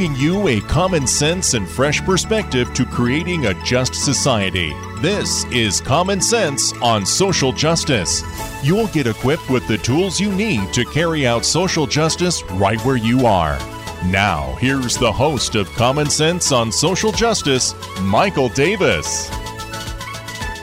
Bringing 0.00 0.18
you 0.18 0.48
a 0.48 0.60
common 0.62 1.06
sense 1.06 1.52
and 1.52 1.68
fresh 1.68 2.00
perspective 2.00 2.72
to 2.72 2.86
creating 2.86 3.44
a 3.44 3.64
just 3.64 3.94
society. 3.94 4.72
This 5.02 5.44
is 5.52 5.82
Common 5.82 6.22
Sense 6.22 6.72
on 6.80 7.04
Social 7.04 7.52
Justice. 7.52 8.22
You'll 8.64 8.86
get 8.86 9.06
equipped 9.06 9.50
with 9.50 9.68
the 9.68 9.76
tools 9.76 10.18
you 10.18 10.32
need 10.32 10.72
to 10.72 10.86
carry 10.86 11.26
out 11.26 11.44
social 11.44 11.86
justice 11.86 12.42
right 12.52 12.82
where 12.82 12.96
you 12.96 13.26
are. 13.26 13.58
Now, 14.06 14.56
here's 14.58 14.96
the 14.96 15.12
host 15.12 15.54
of 15.54 15.68
Common 15.72 16.08
Sense 16.08 16.50
on 16.50 16.72
Social 16.72 17.12
Justice, 17.12 17.74
Michael 18.00 18.48
Davis. 18.48 19.28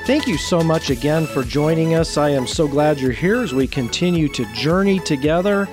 Thank 0.08 0.26
you 0.26 0.40
so 0.40 0.64
much 0.64 0.90
again 0.90 1.28
for 1.28 1.44
joining 1.44 1.94
us. 1.94 2.18
I 2.18 2.32
am 2.32 2.48
so 2.48 2.68
glad 2.68 3.00
you're 3.00 3.12
here 3.12 3.44
as 3.44 3.54
we 3.54 3.68
continue 3.68 4.30
to 4.30 4.52
journey 4.56 5.00
together 5.00 5.70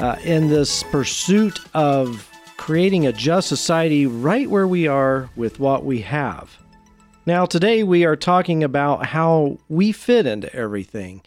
uh, 0.00 0.16
in 0.24 0.48
this 0.48 0.82
pursuit 0.84 1.60
of 1.74 2.30
creating 2.64 3.06
a 3.06 3.12
just 3.12 3.46
society 3.46 4.06
right 4.06 4.48
where 4.48 4.66
we 4.66 4.88
are 4.88 5.28
with 5.36 5.60
what 5.60 5.84
we 5.84 6.00
have. 6.00 6.56
Now, 7.26 7.44
today 7.44 7.82
we 7.82 8.06
are 8.06 8.16
talking 8.16 8.64
about 8.64 9.04
how 9.04 9.58
we 9.68 9.92
fit 9.92 10.24
into 10.24 10.50
everything. 10.56 11.20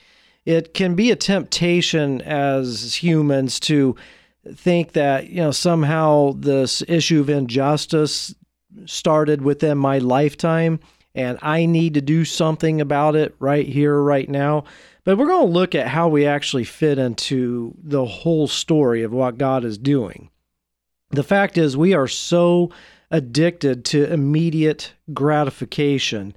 It 0.48 0.74
can 0.74 0.96
be 0.96 1.12
a 1.12 1.16
temptation 1.16 2.24
as 2.24 2.96
humans 2.96 3.60
to 3.60 3.96
think 4.52 4.94
that, 4.94 5.30
you 5.30 5.36
know, 5.36 5.52
somehow 5.52 6.34
this 6.36 6.82
issue 6.88 7.20
of 7.22 7.30
injustice 7.30 8.34
started 8.88 9.44
within 9.44 9.78
my 9.78 10.00
lifetime 10.00 10.80
and 11.14 11.38
I 11.44 11.68
need 11.68 11.94
to 11.94 12.02
do 12.02 12.26
something 12.26 12.82
about 12.82 13.16
it 13.16 13.36
right 13.38 13.68
here, 13.68 14.02
right 14.02 14.28
now. 14.28 14.64
But 15.04 15.20
we're 15.20 15.28
going 15.28 15.46
to 15.46 15.54
look 15.54 15.76
at 15.76 15.88
how 15.88 16.08
we 16.08 16.26
actually 16.26 16.64
fit 16.64 16.98
into 16.98 17.76
the 17.84 18.06
whole 18.06 18.48
story 18.48 19.04
of 19.04 19.14
what 19.14 19.38
God 19.38 19.64
is 19.64 19.78
doing. 19.78 20.32
The 21.10 21.24
fact 21.24 21.58
is, 21.58 21.78
we 21.78 21.94
are 21.94 22.08
so 22.08 22.72
addicted 23.10 23.86
to 23.86 24.12
immediate 24.12 24.94
gratification 25.14 26.36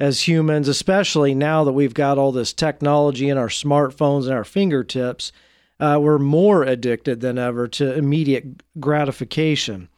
as 0.00 0.28
humans, 0.28 0.68
especially 0.68 1.34
now 1.34 1.64
that 1.64 1.72
we've 1.72 1.94
got 1.94 2.18
all 2.18 2.32
this 2.32 2.52
technology 2.52 3.28
in 3.28 3.38
our 3.38 3.48
smartphones 3.48 4.24
and 4.24 4.32
our 4.32 4.44
fingertips. 4.44 5.32
Uh, 5.80 5.98
we're 6.00 6.18
more 6.18 6.62
addicted 6.64 7.20
than 7.20 7.38
ever 7.38 7.68
to 7.68 7.94
immediate 7.94 8.62
gratification. 8.80 9.88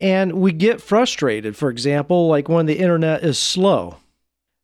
And 0.00 0.34
we 0.34 0.52
get 0.52 0.80
frustrated, 0.80 1.56
for 1.56 1.70
example, 1.70 2.28
like 2.28 2.48
when 2.48 2.66
the 2.66 2.78
internet 2.78 3.24
is 3.24 3.38
slow. 3.38 3.96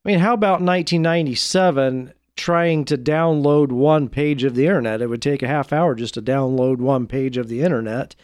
I 0.05 0.09
mean, 0.09 0.21
how 0.21 0.35
about 0.35 0.61
1997 0.61 2.13
trying 2.37 2.85
to 2.85 2.99
download 2.99 3.73
one 3.73 4.09
page 4.09 4.45
of 4.45 4.55
the 4.55 4.67
internet? 4.67 5.03
It 5.03 5.09
would 5.09 5.23
take 5.23 5.43
a 5.43 5.49
half 5.49 5.73
hour 5.73 5.95
just 5.95 6.15
to 6.15 6.23
download 6.23 6.77
one 6.77 7.07
page 7.07 7.37
of 7.37 7.49
the 7.49 7.63
internet. 7.63 8.15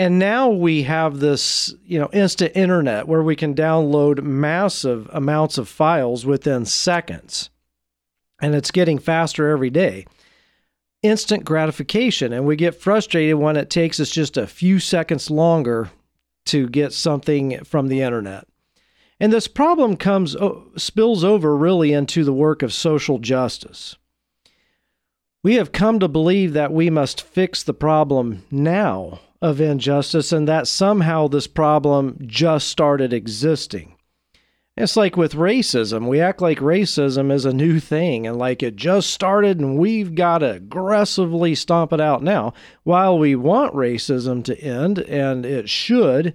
And 0.00 0.18
now 0.18 0.48
we 0.48 0.84
have 0.84 1.18
this, 1.20 1.74
you 1.84 1.98
know, 1.98 2.08
instant 2.10 2.52
internet 2.56 3.06
where 3.06 3.22
we 3.22 3.36
can 3.36 3.54
download 3.54 4.22
massive 4.22 5.10
amounts 5.12 5.58
of 5.58 5.68
files 5.68 6.24
within 6.24 6.64
seconds. 6.64 7.50
And 8.40 8.54
it's 8.54 8.70
getting 8.70 8.98
faster 8.98 9.50
every 9.50 9.68
day. 9.68 10.06
Instant 11.02 11.44
gratification. 11.44 12.32
And 12.32 12.46
we 12.46 12.56
get 12.56 12.80
frustrated 12.80 13.34
when 13.34 13.58
it 13.58 13.68
takes 13.68 14.00
us 14.00 14.08
just 14.10 14.38
a 14.38 14.46
few 14.46 14.78
seconds 14.78 15.30
longer 15.30 15.90
to 16.46 16.66
get 16.70 16.94
something 16.94 17.62
from 17.64 17.88
the 17.88 18.00
internet. 18.00 18.48
And 19.20 19.30
this 19.30 19.48
problem 19.48 19.98
comes 19.98 20.34
spills 20.78 21.24
over 21.24 21.54
really 21.54 21.92
into 21.92 22.24
the 22.24 22.32
work 22.32 22.62
of 22.62 22.72
social 22.72 23.18
justice. 23.18 23.98
We 25.42 25.56
have 25.56 25.72
come 25.72 25.98
to 25.98 26.08
believe 26.08 26.54
that 26.54 26.72
we 26.72 26.88
must 26.88 27.20
fix 27.20 27.62
the 27.62 27.74
problem 27.74 28.44
now 28.50 29.20
of 29.42 29.60
injustice 29.60 30.32
and 30.32 30.46
that 30.48 30.68
somehow 30.68 31.28
this 31.28 31.46
problem 31.46 32.18
just 32.26 32.68
started 32.68 33.12
existing. 33.12 33.96
It's 34.76 34.96
like 34.96 35.16
with 35.16 35.34
racism. 35.34 36.08
We 36.08 36.20
act 36.20 36.40
like 36.40 36.58
racism 36.58 37.30
is 37.30 37.44
a 37.44 37.52
new 37.52 37.80
thing 37.80 38.26
and 38.26 38.38
like 38.38 38.62
it 38.62 38.76
just 38.76 39.10
started 39.10 39.60
and 39.60 39.78
we've 39.78 40.14
got 40.14 40.38
to 40.38 40.52
aggressively 40.52 41.54
stomp 41.54 41.92
it 41.92 42.00
out 42.00 42.22
now. 42.22 42.54
While 42.82 43.18
we 43.18 43.34
want 43.34 43.74
racism 43.74 44.44
to 44.44 44.58
end, 44.58 44.98
and 45.00 45.44
it 45.44 45.68
should, 45.68 46.34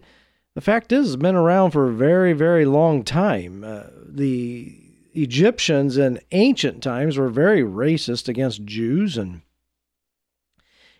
the 0.53 0.61
fact 0.61 0.91
is 0.91 1.07
it's 1.07 1.15
been 1.15 1.35
around 1.35 1.71
for 1.71 1.89
a 1.89 1.93
very, 1.93 2.33
very 2.33 2.65
long 2.65 3.03
time. 3.03 3.63
Uh, 3.63 3.83
the 4.07 4.75
Egyptians 5.13 5.97
in 5.97 6.19
ancient 6.31 6.83
times 6.83 7.17
were 7.17 7.29
very 7.29 7.61
racist 7.61 8.27
against 8.27 8.65
Jews 8.65 9.17
and 9.17 9.41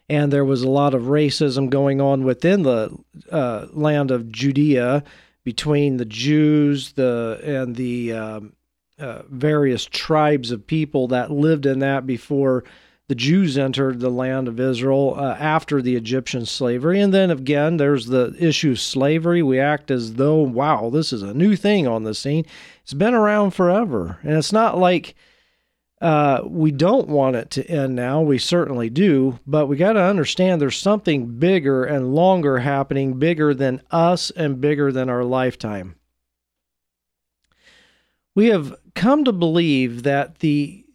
and 0.10 0.32
there 0.32 0.46
was 0.46 0.62
a 0.62 0.70
lot 0.70 0.94
of 0.94 1.04
racism 1.04 1.70
going 1.70 2.00
on 2.00 2.24
within 2.24 2.64
the 2.64 2.96
uh, 3.32 3.68
land 3.72 4.12
of 4.12 4.32
Judea 4.32 5.04
between 5.44 5.98
the 5.98 6.06
Jews 6.06 6.94
the 6.94 7.40
and 7.44 7.76
the 7.76 8.14
um, 8.14 8.54
uh, 9.00 9.24
various 9.30 9.86
tribes 9.86 10.52
of 10.52 10.68
people 10.68 11.08
that 11.10 11.32
lived 11.32 11.66
in 11.66 11.80
that 11.80 12.06
before 12.06 12.64
the 13.08 13.16
Jews 13.16 13.58
entered 13.58 14.00
the 14.00 14.10
land 14.10 14.48
of 14.48 14.60
Israel 14.60 15.16
uh, 15.18 15.36
after 15.40 15.82
the 15.82 15.96
Egyptian 15.96 16.46
slavery. 16.46 17.00
And 17.00 17.14
then 17.14 17.30
again, 17.30 17.78
there's 17.78 18.08
the 18.08 18.36
issue 18.40 18.72
of 18.72 18.80
slavery. 18.80 19.44
We 19.44 19.60
act 19.60 19.92
as 19.92 20.16
though, 20.16 20.38
wow, 20.38 20.90
this 20.90 21.14
is 21.14 21.22
a 21.22 21.34
new 21.34 21.56
thing 21.56 21.88
on 21.88 22.04
the 22.04 22.16
scene. 22.16 22.46
It's 22.82 22.94
been 22.94 23.14
around 23.14 23.52
forever. 23.52 24.18
And 24.24 24.34
it's 24.34 24.52
not 24.52 24.80
like 24.80 25.14
uh, 26.02 26.42
we 26.46 26.72
don't 26.72 27.08
want 27.08 27.36
it 27.36 27.50
to 27.52 27.66
end 27.70 27.96
now. 27.96 28.22
We 28.22 28.38
certainly 28.38 28.90
do, 28.90 29.40
but 29.48 29.68
we 29.68 29.78
got 29.78 29.94
to 29.94 30.02
understand 30.02 30.62
there's 30.62 30.78
something 30.78 31.40
bigger 31.40 31.86
and 31.86 32.14
longer 32.14 32.60
happening, 32.60 33.18
bigger 33.18 33.54
than 33.54 33.82
us 33.92 34.30
and 34.32 34.60
bigger 34.60 34.92
than 34.92 35.10
our 35.10 35.24
lifetime. 35.24 35.96
We 38.36 38.48
have 38.48 38.76
come 38.94 39.24
to 39.24 39.32
believe 39.32 40.04
that 40.04 40.40
the 40.40 40.86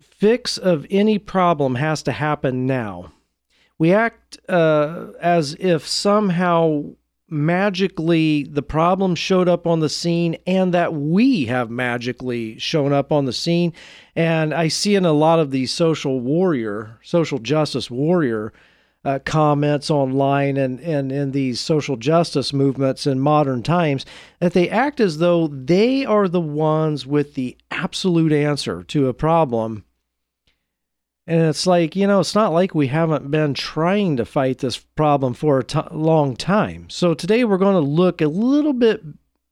fix 0.00 0.56
of 0.56 0.86
any 0.90 1.18
problem 1.18 1.74
has 1.74 2.02
to 2.04 2.12
happen 2.12 2.66
now. 2.66 3.12
We 3.78 3.92
act 3.92 4.38
uh, 4.48 5.08
as 5.20 5.54
if 5.60 5.86
somehow 5.86 6.94
magically 7.30 8.44
the 8.44 8.62
problem 8.62 9.14
showed 9.14 9.48
up 9.48 9.66
on 9.66 9.80
the 9.80 9.88
scene 9.88 10.36
and 10.46 10.72
that 10.72 10.94
we 10.94 11.44
have 11.46 11.70
magically 11.70 12.58
shown 12.58 12.92
up 12.92 13.12
on 13.12 13.26
the 13.26 13.32
scene. 13.32 13.72
And 14.16 14.54
I 14.54 14.68
see 14.68 14.94
in 14.94 15.04
a 15.04 15.12
lot 15.12 15.38
of 15.38 15.50
these 15.50 15.70
social 15.70 16.20
warrior, 16.20 16.98
social 17.02 17.38
justice 17.38 17.90
warrior 17.90 18.52
uh, 19.04 19.18
comments 19.24 19.90
online 19.90 20.56
and, 20.56 20.80
and 20.80 21.12
in 21.12 21.32
these 21.32 21.60
social 21.60 21.96
justice 21.96 22.52
movements 22.52 23.06
in 23.06 23.20
modern 23.20 23.62
times 23.62 24.04
that 24.40 24.52
they 24.52 24.68
act 24.68 25.00
as 25.00 25.18
though 25.18 25.46
they 25.48 26.04
are 26.04 26.28
the 26.28 26.40
ones 26.40 27.06
with 27.06 27.34
the 27.34 27.56
absolute 27.70 28.32
answer 28.32 28.82
to 28.82 29.08
a 29.08 29.14
problem 29.14 29.84
and 31.28 31.42
it's 31.42 31.66
like, 31.66 31.94
you 31.94 32.06
know, 32.06 32.20
it's 32.20 32.34
not 32.34 32.54
like 32.54 32.74
we 32.74 32.86
haven't 32.86 33.30
been 33.30 33.52
trying 33.52 34.16
to 34.16 34.24
fight 34.24 34.58
this 34.58 34.78
problem 34.78 35.34
for 35.34 35.58
a 35.58 35.64
t- 35.64 35.78
long 35.90 36.34
time. 36.34 36.88
So 36.88 37.12
today 37.12 37.44
we're 37.44 37.58
going 37.58 37.74
to 37.74 37.80
look 37.80 38.22
a 38.22 38.28
little 38.28 38.72
bit 38.72 39.02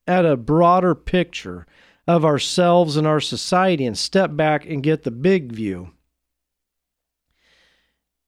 at 0.07 0.25
a 0.25 0.39
broader 0.39 0.95
picture 0.95 1.67
of 2.09 2.25
ourselves 2.25 2.97
and 2.97 3.07
our 3.07 3.21
society 3.21 3.85
and 3.85 3.99
step 3.99 4.35
back 4.35 4.65
and 4.65 4.83
get 4.83 5.03
the 5.03 5.11
big 5.11 5.53
view. 5.53 5.91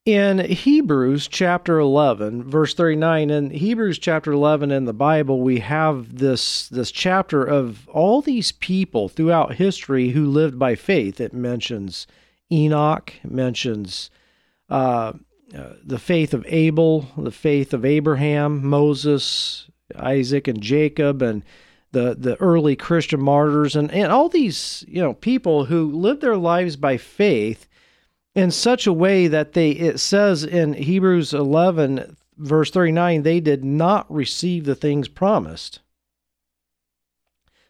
In 0.04 0.40
Hebrews 0.40 1.26
chapter 1.26 1.78
11, 1.78 2.50
verse 2.50 2.74
39, 2.74 3.30
in 3.30 3.48
Hebrews 3.48 3.98
chapter 3.98 4.32
11 4.32 4.70
in 4.70 4.84
the 4.84 4.92
Bible, 4.92 5.40
we 5.40 5.60
have 5.60 6.18
this, 6.18 6.68
this 6.68 6.90
chapter 6.90 7.44
of 7.44 7.88
all 7.88 8.20
these 8.20 8.52
people 8.52 9.08
throughout 9.08 9.54
history 9.54 10.10
who 10.10 10.26
lived 10.26 10.58
by 10.58 10.74
faith. 10.74 11.18
It 11.18 11.32
mentions 11.32 12.06
Enoch, 12.50 13.12
mentions 13.24 14.10
uh, 14.70 15.12
uh, 15.56 15.72
the 15.84 15.98
faith 15.98 16.34
of 16.34 16.44
Abel, 16.48 17.08
the 17.16 17.30
faith 17.30 17.72
of 17.72 17.84
Abraham, 17.84 18.66
Moses, 18.66 19.68
Isaac, 19.96 20.48
and 20.48 20.60
Jacob, 20.60 21.22
and 21.22 21.42
the 21.92 22.14
the 22.18 22.36
early 22.36 22.76
Christian 22.76 23.20
martyrs, 23.20 23.74
and, 23.74 23.90
and 23.92 24.12
all 24.12 24.28
these 24.28 24.84
you 24.86 25.00
know 25.00 25.14
people 25.14 25.64
who 25.66 25.90
lived 25.90 26.20
their 26.20 26.36
lives 26.36 26.76
by 26.76 26.96
faith 26.96 27.66
in 28.34 28.50
such 28.50 28.86
a 28.86 28.92
way 28.92 29.26
that 29.26 29.54
they 29.54 29.70
it 29.70 29.98
says 29.98 30.44
in 30.44 30.74
Hebrews 30.74 31.32
11 31.32 32.16
verse 32.36 32.70
39 32.70 33.22
they 33.22 33.40
did 33.40 33.64
not 33.64 34.10
receive 34.12 34.64
the 34.64 34.74
things 34.74 35.08
promised. 35.08 35.80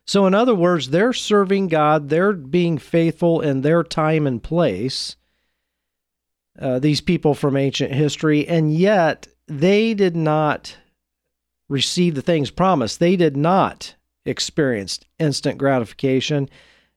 So, 0.08 0.26
in 0.26 0.32
other 0.32 0.54
words, 0.54 0.88
they're 0.88 1.12
serving 1.12 1.68
God, 1.68 2.08
they're 2.08 2.32
being 2.32 2.78
faithful 2.78 3.42
in 3.42 3.60
their 3.60 3.84
time 3.84 4.26
and 4.26 4.42
place, 4.42 5.16
uh, 6.58 6.78
these 6.78 7.02
people 7.02 7.34
from 7.34 7.58
ancient 7.58 7.92
history, 7.92 8.48
and 8.48 8.72
yet 8.72 9.28
they 9.48 9.92
did 9.92 10.16
not 10.16 10.78
receive 11.68 12.14
the 12.14 12.22
things 12.22 12.50
promised. 12.50 13.00
They 13.00 13.16
did 13.16 13.36
not 13.36 13.96
experience 14.24 14.98
instant 15.18 15.58
gratification. 15.58 16.48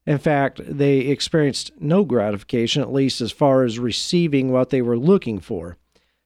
In 0.07 0.17
fact, 0.17 0.61
they 0.63 0.99
experienced 0.99 1.73
no 1.81 2.05
gratification, 2.05 2.81
at 2.81 2.93
least 2.93 3.19
as 3.19 3.33
far 3.33 3.65
as 3.65 3.77
receiving 3.77 4.53
what 4.53 4.69
they 4.69 4.81
were 4.81 4.97
looking 4.97 5.41
for. 5.41 5.75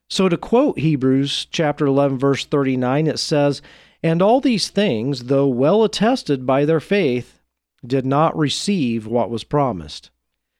So, 0.07 0.29
to 0.29 0.37
quote 0.37 0.77
Hebrews 0.77 1.47
chapter 1.49 1.87
11, 1.87 2.19
verse 2.19 2.45
39, 2.45 3.07
it 3.07 3.17
says, 3.17 3.63
And 4.05 4.21
all 4.21 4.39
these 4.39 4.67
things, 4.67 5.23
though 5.23 5.47
well 5.47 5.83
attested 5.83 6.45
by 6.45 6.63
their 6.63 6.79
faith, 6.79 7.41
did 7.83 8.05
not 8.05 8.37
receive 8.37 9.07
what 9.07 9.31
was 9.31 9.43
promised, 9.43 10.11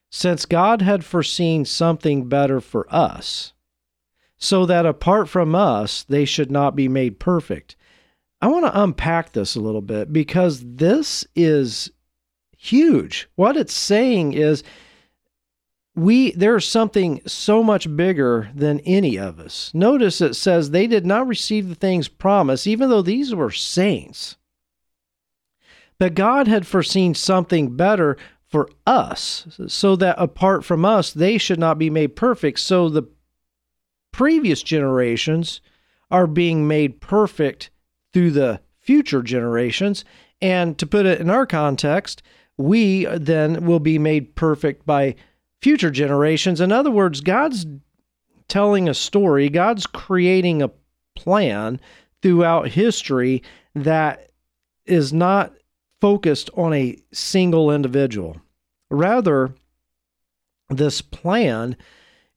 since 0.10 0.48
God 0.48 0.82
had 0.82 1.06
foreseen 1.06 1.64
something 1.64 2.28
better 2.28 2.60
for 2.60 2.88
us, 2.90 3.54
so 4.40 4.66
that 4.66 4.88
apart 4.88 5.30
from 5.30 5.54
us, 5.54 6.02
they 6.02 6.26
should 6.26 6.50
not 6.50 6.76
be 6.76 6.88
made 6.88 7.20
perfect. 7.20 7.76
I 8.42 8.48
want 8.48 8.66
to 8.66 8.82
unpack 8.82 9.34
this 9.34 9.56
a 9.56 9.62
little 9.62 9.84
bit 9.84 10.12
because 10.12 10.64
this 10.66 11.24
is 11.36 11.92
huge. 12.58 13.30
What 13.36 13.58
it's 13.58 13.76
saying 13.76 14.34
is, 14.34 14.64
we 15.96 16.32
there's 16.32 16.68
something 16.68 17.22
so 17.26 17.64
much 17.64 17.96
bigger 17.96 18.50
than 18.54 18.82
any 18.82 19.18
of 19.18 19.40
us. 19.40 19.72
Notice 19.74 20.20
it 20.22 20.36
says 20.36 20.70
they 20.70 20.88
did 20.88 21.06
not 21.06 21.28
receive 21.28 21.70
the 21.70 21.76
things 21.76 22.08
promised, 22.08 22.68
even 22.68 22.90
though 22.90 23.02
these 23.02 23.34
were 23.34 23.52
saints. 23.52 24.36
But 25.98 26.14
God 26.14 26.48
had 26.48 26.68
foreseen 26.68 27.16
something 27.16 27.78
better 27.78 28.18
for 28.48 28.70
us, 28.86 29.48
so 29.68 29.96
that 29.96 30.16
apart 30.20 30.66
from 30.66 30.84
us, 30.86 31.12
they 31.12 31.38
should 31.38 31.60
not 31.60 31.78
be 31.78 31.90
made 31.90 32.16
perfect. 32.16 32.60
So 32.60 32.90
the 32.90 33.04
previous 34.12 34.62
generations 34.62 35.62
are 36.12 36.28
being 36.28 36.68
made 36.68 37.02
perfect 37.02 37.70
through 38.14 38.32
the 38.32 38.62
future 38.82 39.24
generations. 39.24 40.06
And 40.42 40.78
to 40.78 40.86
put 40.86 41.06
it 41.06 41.22
in 41.22 41.30
our 41.30 41.46
context, 41.46 42.22
we 42.58 43.06
then 43.06 43.66
will 43.66 43.80
be 43.80 43.98
made 43.98 44.36
perfect 44.36 44.86
by 44.86 45.16
future 45.66 45.90
generations. 45.90 46.62
In 46.62 46.72
other 46.72 46.92
words, 46.92 47.22
God's 47.22 47.66
telling 48.48 48.88
a 48.88 48.94
story, 48.94 49.50
God's 49.50 49.88
creating 49.88 50.62
a 50.62 50.70
plan 51.16 51.82
throughout 52.22 52.68
history 52.68 53.42
that 53.74 54.30
is 54.86 55.12
not 55.12 55.54
focused 56.00 56.52
on 56.54 56.72
a 56.76 56.96
single 57.12 57.72
individual. 57.72 58.38
Rather, 58.92 59.56
this 60.70 61.02
plan 61.02 61.76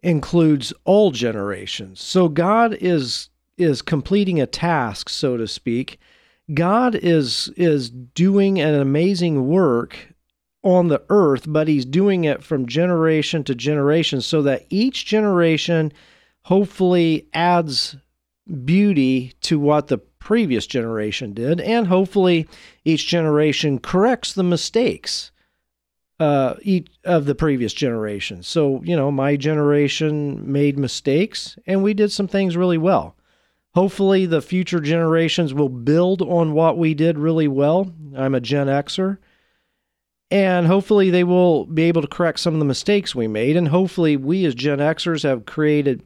includes 0.03 0.73
all 0.87 1.11
generations. 1.11 2.01
So 2.01 2.31
God 2.31 2.79
is 2.81 3.29
is 3.59 3.83
completing 3.83 4.41
a 4.41 4.47
task, 4.47 5.11
so 5.11 5.37
to 5.37 5.47
speak. 5.47 6.01
God 6.55 6.95
is 6.95 7.51
is 7.59 7.91
doing 7.91 8.59
an 8.59 8.75
amazing 8.75 9.49
work 9.49 10.15
on 10.69 10.88
the 10.88 11.03
earth, 11.09 11.44
but 11.47 11.69
he's 11.69 11.85
doing 11.85 12.25
it 12.25 12.43
from 12.43 12.67
generation 12.67 13.44
to 13.44 13.55
generation 13.55 14.20
so 14.20 14.43
that 14.43 14.67
each 14.70 15.06
generation 15.06 15.93
hopefully 16.43 17.26
adds 17.32 17.97
beauty 18.65 19.32
to 19.41 19.59
what 19.59 19.88
the 19.88 19.99
previous 19.99 20.67
generation 20.67 21.32
did, 21.32 21.61
and 21.61 21.87
hopefully 21.87 22.47
each 22.85 23.06
generation 23.06 23.79
corrects 23.79 24.32
the 24.32 24.43
mistakes 24.43 25.31
uh, 26.20 26.55
each 26.62 26.88
of 27.05 27.26
the 27.26 27.35
previous 27.35 27.73
generation. 27.73 28.43
So, 28.43 28.82
you 28.82 28.97
know, 28.97 29.11
my 29.11 29.37
generation 29.37 30.50
made 30.50 30.79
mistakes 30.79 31.56
and 31.67 31.82
we 31.82 31.94
did 31.94 32.11
some 32.11 32.29
things 32.29 32.56
really 32.56 32.79
well. 32.79 33.15
Hopefully, 33.75 34.26
the 34.26 34.43
future 34.43 34.81
generations 34.81 35.55
will 35.55 35.69
build 35.69 36.23
on 36.23 36.53
what 36.53 36.79
we 36.79 36.94
did 36.94 37.19
really 37.19 37.47
well. 37.47 37.93
I'm 38.17 38.35
a 38.35 38.41
Gen 38.41 38.67
Xer 38.67 39.19
and 40.31 40.67
hopefully 40.67 41.11
they 41.11 41.25
will 41.25 41.65
be 41.67 41.85
able 41.85 42.03
to 42.03 42.09
correct 42.09 42.41
some 42.41 42.55
of 42.55 42.59
the 42.59 42.67
mistakes 42.67 43.15
we 43.15 43.27
made. 43.27 43.57
And 43.57 43.69
hopefully 43.69 44.17
we 44.17 44.45
as 44.45 44.55
gen 44.55 44.79
xers 44.79 45.23
have 45.23 45.47
created 45.47 46.03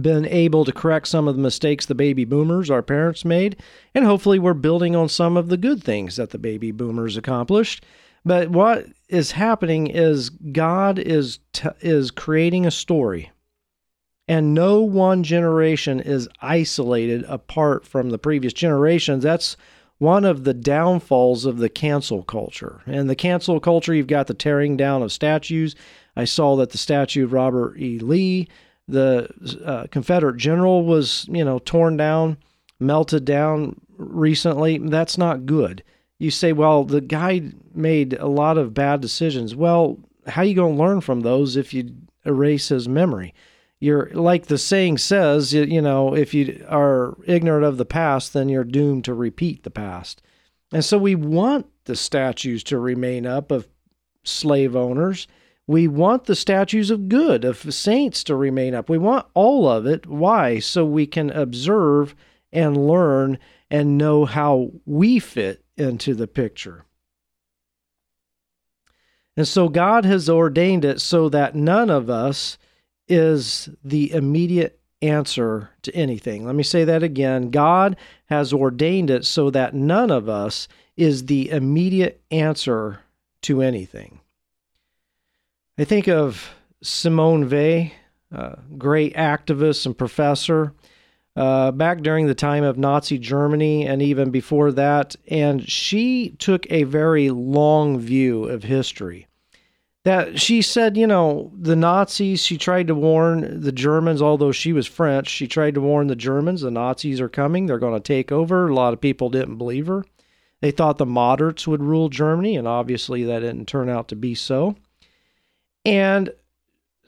been 0.00 0.24
able 0.24 0.64
to 0.64 0.72
correct 0.72 1.06
some 1.06 1.28
of 1.28 1.36
the 1.36 1.42
mistakes 1.42 1.84
the 1.84 1.94
baby 1.94 2.24
boomers 2.24 2.70
our 2.70 2.82
parents 2.82 3.24
made. 3.24 3.56
And 3.94 4.04
hopefully 4.04 4.38
we're 4.38 4.54
building 4.54 4.96
on 4.96 5.08
some 5.08 5.36
of 5.36 5.48
the 5.48 5.58
good 5.58 5.84
things 5.84 6.16
that 6.16 6.30
the 6.30 6.38
baby 6.38 6.72
boomers 6.72 7.16
accomplished. 7.16 7.84
But 8.24 8.50
what 8.50 8.86
is 9.08 9.32
happening 9.32 9.88
is 9.88 10.30
god 10.30 10.98
is 10.98 11.40
t- 11.52 11.68
is 11.80 12.10
creating 12.10 12.66
a 12.66 12.70
story. 12.70 13.30
And 14.28 14.54
no 14.54 14.80
one 14.80 15.24
generation 15.24 16.00
is 16.00 16.28
isolated 16.40 17.24
apart 17.28 17.84
from 17.84 18.10
the 18.10 18.18
previous 18.18 18.52
generations. 18.52 19.24
That's 19.24 19.56
one 20.02 20.24
of 20.24 20.42
the 20.42 20.52
downfalls 20.52 21.44
of 21.44 21.58
the 21.58 21.68
cancel 21.68 22.24
culture. 22.24 22.80
And 22.86 23.08
the 23.08 23.14
cancel 23.14 23.60
culture, 23.60 23.94
you've 23.94 24.08
got 24.08 24.26
the 24.26 24.34
tearing 24.34 24.76
down 24.76 25.00
of 25.00 25.12
statues. 25.12 25.76
I 26.16 26.24
saw 26.24 26.56
that 26.56 26.70
the 26.70 26.78
statue 26.78 27.22
of 27.22 27.32
Robert 27.32 27.78
E. 27.78 28.00
Lee, 28.00 28.48
the 28.88 29.28
uh, 29.64 29.86
Confederate 29.92 30.38
general, 30.38 30.84
was, 30.84 31.24
you 31.30 31.44
know, 31.44 31.60
torn 31.60 31.96
down, 31.96 32.36
melted 32.80 33.24
down 33.24 33.80
recently. 33.96 34.78
That's 34.78 35.16
not 35.16 35.46
good. 35.46 35.84
You 36.18 36.32
say, 36.32 36.52
well, 36.52 36.82
the 36.82 37.00
guy 37.00 37.52
made 37.72 38.14
a 38.14 38.26
lot 38.26 38.58
of 38.58 38.74
bad 38.74 39.00
decisions. 39.00 39.54
Well, 39.54 40.00
how 40.26 40.42
you 40.42 40.56
going 40.56 40.74
to 40.74 40.82
learn 40.82 41.00
from 41.00 41.20
those 41.20 41.54
if 41.54 41.72
you 41.72 41.94
erase 42.26 42.70
his 42.70 42.88
memory? 42.88 43.34
You're 43.82 44.10
like 44.12 44.46
the 44.46 44.58
saying 44.58 44.98
says, 44.98 45.52
you, 45.52 45.64
you 45.64 45.82
know, 45.82 46.14
if 46.14 46.32
you 46.32 46.64
are 46.68 47.16
ignorant 47.26 47.64
of 47.64 47.78
the 47.78 47.84
past, 47.84 48.32
then 48.32 48.48
you're 48.48 48.62
doomed 48.62 49.04
to 49.06 49.12
repeat 49.12 49.64
the 49.64 49.70
past. 49.70 50.22
And 50.72 50.84
so 50.84 50.96
we 50.96 51.16
want 51.16 51.66
the 51.86 51.96
statues 51.96 52.62
to 52.64 52.78
remain 52.78 53.26
up 53.26 53.50
of 53.50 53.66
slave 54.22 54.76
owners. 54.76 55.26
We 55.66 55.88
want 55.88 56.26
the 56.26 56.36
statues 56.36 56.90
of 56.90 57.08
good, 57.08 57.44
of 57.44 57.74
saints 57.74 58.22
to 58.24 58.36
remain 58.36 58.72
up. 58.72 58.88
We 58.88 58.98
want 58.98 59.26
all 59.34 59.68
of 59.68 59.84
it. 59.84 60.06
Why? 60.06 60.60
So 60.60 60.84
we 60.84 61.04
can 61.04 61.30
observe 61.30 62.14
and 62.52 62.86
learn 62.86 63.36
and 63.68 63.98
know 63.98 64.26
how 64.26 64.70
we 64.86 65.18
fit 65.18 65.64
into 65.76 66.14
the 66.14 66.28
picture. 66.28 66.84
And 69.36 69.48
so 69.48 69.68
God 69.68 70.04
has 70.04 70.30
ordained 70.30 70.84
it 70.84 71.00
so 71.00 71.28
that 71.30 71.56
none 71.56 71.90
of 71.90 72.08
us 72.08 72.58
is 73.12 73.68
the 73.84 74.10
immediate 74.12 74.80
answer 75.02 75.68
to 75.82 75.94
anything. 75.94 76.46
Let 76.46 76.54
me 76.54 76.62
say 76.62 76.84
that 76.84 77.02
again. 77.02 77.50
God 77.50 77.96
has 78.26 78.54
ordained 78.54 79.10
it 79.10 79.26
so 79.26 79.50
that 79.50 79.74
none 79.74 80.10
of 80.10 80.30
us 80.30 80.66
is 80.96 81.26
the 81.26 81.50
immediate 81.50 82.22
answer 82.30 83.00
to 83.42 83.60
anything. 83.60 84.20
I 85.78 85.84
think 85.84 86.08
of 86.08 86.54
Simone 86.82 87.50
Weil, 87.50 87.90
a 88.30 88.58
great 88.78 89.14
activist 89.14 89.84
and 89.84 89.96
professor, 89.98 90.72
uh, 91.36 91.70
back 91.70 92.00
during 92.00 92.26
the 92.26 92.34
time 92.34 92.64
of 92.64 92.78
Nazi 92.78 93.18
Germany 93.18 93.86
and 93.86 94.00
even 94.00 94.30
before 94.30 94.72
that, 94.72 95.16
and 95.28 95.68
she 95.68 96.30
took 96.38 96.66
a 96.70 96.84
very 96.84 97.28
long 97.28 97.98
view 97.98 98.44
of 98.44 98.62
history 98.62 99.26
that 100.04 100.40
she 100.40 100.62
said, 100.62 100.96
you 100.96 101.06
know, 101.06 101.52
the 101.56 101.76
Nazis, 101.76 102.42
she 102.42 102.58
tried 102.58 102.88
to 102.88 102.94
warn 102.94 103.60
the 103.60 103.72
Germans, 103.72 104.20
although 104.20 104.52
she 104.52 104.72
was 104.72 104.86
French, 104.86 105.28
she 105.28 105.46
tried 105.46 105.74
to 105.74 105.80
warn 105.80 106.08
the 106.08 106.16
Germans 106.16 106.62
the 106.62 106.70
Nazis 106.70 107.20
are 107.20 107.28
coming, 107.28 107.66
they're 107.66 107.78
going 107.78 107.94
to 107.94 108.00
take 108.00 108.32
over. 108.32 108.68
A 108.68 108.74
lot 108.74 108.92
of 108.92 109.00
people 109.00 109.30
didn't 109.30 109.58
believe 109.58 109.86
her. 109.86 110.04
They 110.60 110.70
thought 110.70 110.98
the 110.98 111.06
moderates 111.06 111.66
would 111.66 111.82
rule 111.82 112.08
Germany, 112.08 112.56
and 112.56 112.66
obviously 112.66 113.24
that 113.24 113.40
didn't 113.40 113.66
turn 113.66 113.88
out 113.88 114.08
to 114.08 114.16
be 114.16 114.34
so. 114.34 114.76
And 115.84 116.32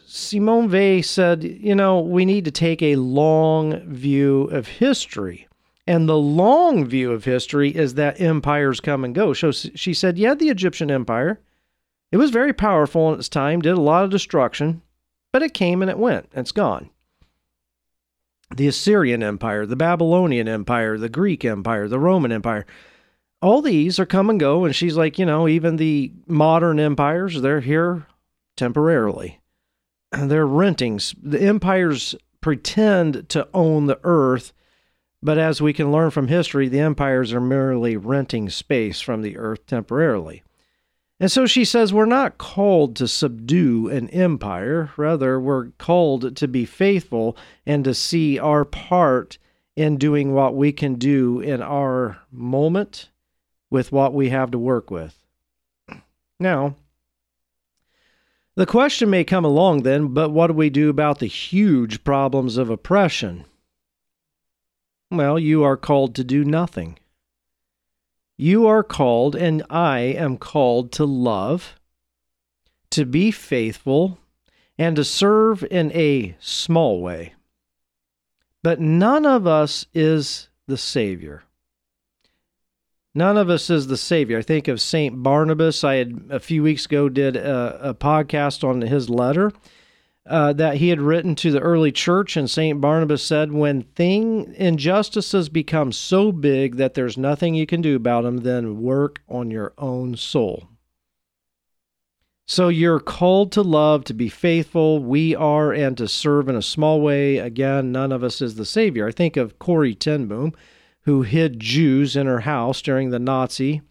Simone 0.06 0.70
Weil 0.70 1.02
said, 1.02 1.42
you 1.42 1.74
know, 1.74 2.00
we 2.00 2.24
need 2.24 2.44
to 2.44 2.50
take 2.50 2.82
a 2.82 2.96
long 2.96 3.80
view 3.88 4.42
of 4.44 4.68
history. 4.68 5.48
And 5.86 6.08
the 6.08 6.16
long 6.16 6.86
view 6.86 7.12
of 7.12 7.24
history 7.24 7.70
is 7.70 7.94
that 7.94 8.20
empires 8.20 8.80
come 8.80 9.04
and 9.04 9.14
go. 9.14 9.32
So 9.32 9.50
she 9.50 9.94
said, 9.94 10.18
yeah, 10.18 10.34
the 10.34 10.48
Egyptian 10.48 10.90
Empire 10.90 11.40
it 12.14 12.16
was 12.16 12.30
very 12.30 12.52
powerful 12.52 13.12
in 13.12 13.18
its 13.18 13.28
time, 13.28 13.60
did 13.60 13.76
a 13.76 13.80
lot 13.80 14.04
of 14.04 14.10
destruction, 14.10 14.82
but 15.32 15.42
it 15.42 15.52
came 15.52 15.82
and 15.82 15.90
it 15.90 15.98
went, 15.98 16.28
it's 16.32 16.52
gone. 16.52 16.90
The 18.54 18.68
Assyrian 18.68 19.20
Empire, 19.20 19.66
the 19.66 19.74
Babylonian 19.74 20.46
Empire, 20.46 20.96
the 20.96 21.08
Greek 21.08 21.44
Empire, 21.44 21.88
the 21.88 21.98
Roman 21.98 22.30
Empire, 22.30 22.66
all 23.42 23.60
these 23.60 23.98
are 23.98 24.06
come 24.06 24.30
and 24.30 24.38
go. 24.38 24.64
And 24.64 24.76
she's 24.76 24.96
like, 24.96 25.18
you 25.18 25.26
know, 25.26 25.48
even 25.48 25.74
the 25.74 26.12
modern 26.28 26.78
empires, 26.78 27.40
they're 27.42 27.58
here 27.58 28.06
temporarily. 28.56 29.40
They're 30.12 30.46
rentings. 30.46 31.16
The 31.20 31.42
empires 31.42 32.14
pretend 32.40 33.28
to 33.30 33.48
own 33.52 33.86
the 33.86 33.98
earth, 34.04 34.52
But 35.20 35.36
as 35.38 35.60
we 35.60 35.72
can 35.72 35.90
learn 35.90 36.12
from 36.12 36.28
history, 36.28 36.68
the 36.68 36.78
empires 36.78 37.32
are 37.32 37.40
merely 37.40 37.96
renting 37.96 38.50
space 38.50 39.00
from 39.00 39.22
the 39.22 39.36
earth 39.36 39.66
temporarily. 39.66 40.44
And 41.20 41.30
so 41.30 41.46
she 41.46 41.64
says, 41.64 41.92
We're 41.92 42.06
not 42.06 42.38
called 42.38 42.96
to 42.96 43.08
subdue 43.08 43.88
an 43.88 44.08
empire. 44.10 44.90
Rather, 44.96 45.38
we're 45.38 45.70
called 45.78 46.36
to 46.36 46.48
be 46.48 46.64
faithful 46.64 47.36
and 47.64 47.84
to 47.84 47.94
see 47.94 48.38
our 48.38 48.64
part 48.64 49.38
in 49.76 49.96
doing 49.96 50.32
what 50.32 50.54
we 50.54 50.72
can 50.72 50.94
do 50.94 51.40
in 51.40 51.62
our 51.62 52.18
moment 52.30 53.10
with 53.70 53.92
what 53.92 54.14
we 54.14 54.30
have 54.30 54.50
to 54.52 54.58
work 54.58 54.90
with. 54.90 55.18
Now, 56.38 56.76
the 58.56 58.66
question 58.66 59.10
may 59.10 59.24
come 59.24 59.44
along 59.44 59.82
then, 59.82 60.08
but 60.08 60.30
what 60.30 60.48
do 60.48 60.52
we 60.52 60.70
do 60.70 60.88
about 60.88 61.18
the 61.18 61.26
huge 61.26 62.04
problems 62.04 62.56
of 62.56 62.70
oppression? 62.70 63.44
Well, 65.10 65.38
you 65.38 65.64
are 65.64 65.76
called 65.76 66.14
to 66.16 66.24
do 66.24 66.44
nothing. 66.44 66.98
You 68.36 68.66
are 68.66 68.82
called, 68.82 69.36
and 69.36 69.62
I 69.70 69.98
am 70.00 70.38
called 70.38 70.90
to 70.92 71.04
love, 71.04 71.74
to 72.90 73.04
be 73.04 73.30
faithful, 73.30 74.18
and 74.76 74.96
to 74.96 75.04
serve 75.04 75.64
in 75.70 75.92
a 75.92 76.36
small 76.40 77.00
way. 77.00 77.34
But 78.62 78.80
none 78.80 79.24
of 79.24 79.46
us 79.46 79.86
is 79.94 80.48
the 80.66 80.76
Savior. 80.76 81.44
None 83.14 83.36
of 83.36 83.48
us 83.48 83.70
is 83.70 83.86
the 83.86 83.96
Savior. 83.96 84.38
I 84.38 84.42
think 84.42 84.66
of 84.66 84.80
St. 84.80 85.22
Barnabas. 85.22 85.84
I 85.84 85.96
had 85.96 86.24
a 86.30 86.40
few 86.40 86.64
weeks 86.64 86.86
ago 86.86 87.08
did 87.08 87.36
a, 87.36 87.90
a 87.90 87.94
podcast 87.94 88.68
on 88.68 88.80
his 88.80 89.08
letter 89.08 89.52
uh, 90.26 90.52
that 90.54 90.78
he 90.78 90.88
had 90.88 91.00
written 91.00 91.34
to 91.34 91.50
the 91.50 91.60
early 91.60 91.92
church, 91.92 92.36
and 92.36 92.50
St. 92.50 92.80
Barnabas 92.80 93.22
said, 93.22 93.52
When 93.52 93.82
thing 93.82 94.54
injustices 94.56 95.48
become 95.48 95.92
so 95.92 96.32
big 96.32 96.76
that 96.76 96.94
there's 96.94 97.18
nothing 97.18 97.54
you 97.54 97.66
can 97.66 97.82
do 97.82 97.96
about 97.96 98.24
them, 98.24 98.38
then 98.38 98.80
work 98.80 99.20
on 99.28 99.50
your 99.50 99.74
own 99.76 100.16
soul. 100.16 100.68
So 102.46 102.68
you're 102.68 103.00
called 103.00 103.52
to 103.52 103.62
love, 103.62 104.04
to 104.04 104.14
be 104.14 104.28
faithful. 104.28 105.02
We 105.02 105.34
are, 105.34 105.72
and 105.72 105.96
to 105.98 106.08
serve 106.08 106.48
in 106.48 106.56
a 106.56 106.62
small 106.62 107.00
way. 107.00 107.38
Again, 107.38 107.92
none 107.92 108.12
of 108.12 108.22
us 108.22 108.40
is 108.40 108.54
the 108.54 108.66
Savior. 108.66 109.08
I 109.08 109.12
think 109.12 109.36
of 109.36 109.58
Corrie 109.58 109.94
ten 109.94 110.26
Boom, 110.26 110.52
who 111.02 111.22
hid 111.22 111.60
Jews 111.60 112.16
in 112.16 112.26
her 112.26 112.40
house 112.40 112.80
during 112.80 113.10
the 113.10 113.18
Nazi 113.18 113.82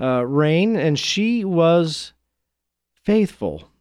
uh, 0.00 0.24
reign, 0.26 0.76
and 0.76 0.98
she 0.98 1.44
was 1.44 2.12
faithful 3.04 3.71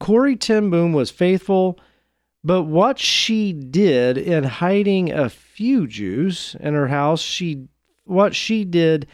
Corrie 0.00 0.36
ten 0.36 0.70
Boom 0.70 0.92
was 0.92 1.10
faithful, 1.10 1.78
but 2.42 2.64
what 2.64 2.98
she 2.98 3.52
did 3.52 4.18
in 4.18 4.44
hiding 4.44 5.12
a 5.12 5.30
few 5.30 5.86
Jews 5.86 6.56
in 6.60 6.74
her 6.74 6.88
house, 6.88 7.22
she 7.22 7.68
what 8.04 8.34
she 8.34 8.64
did 8.64 9.06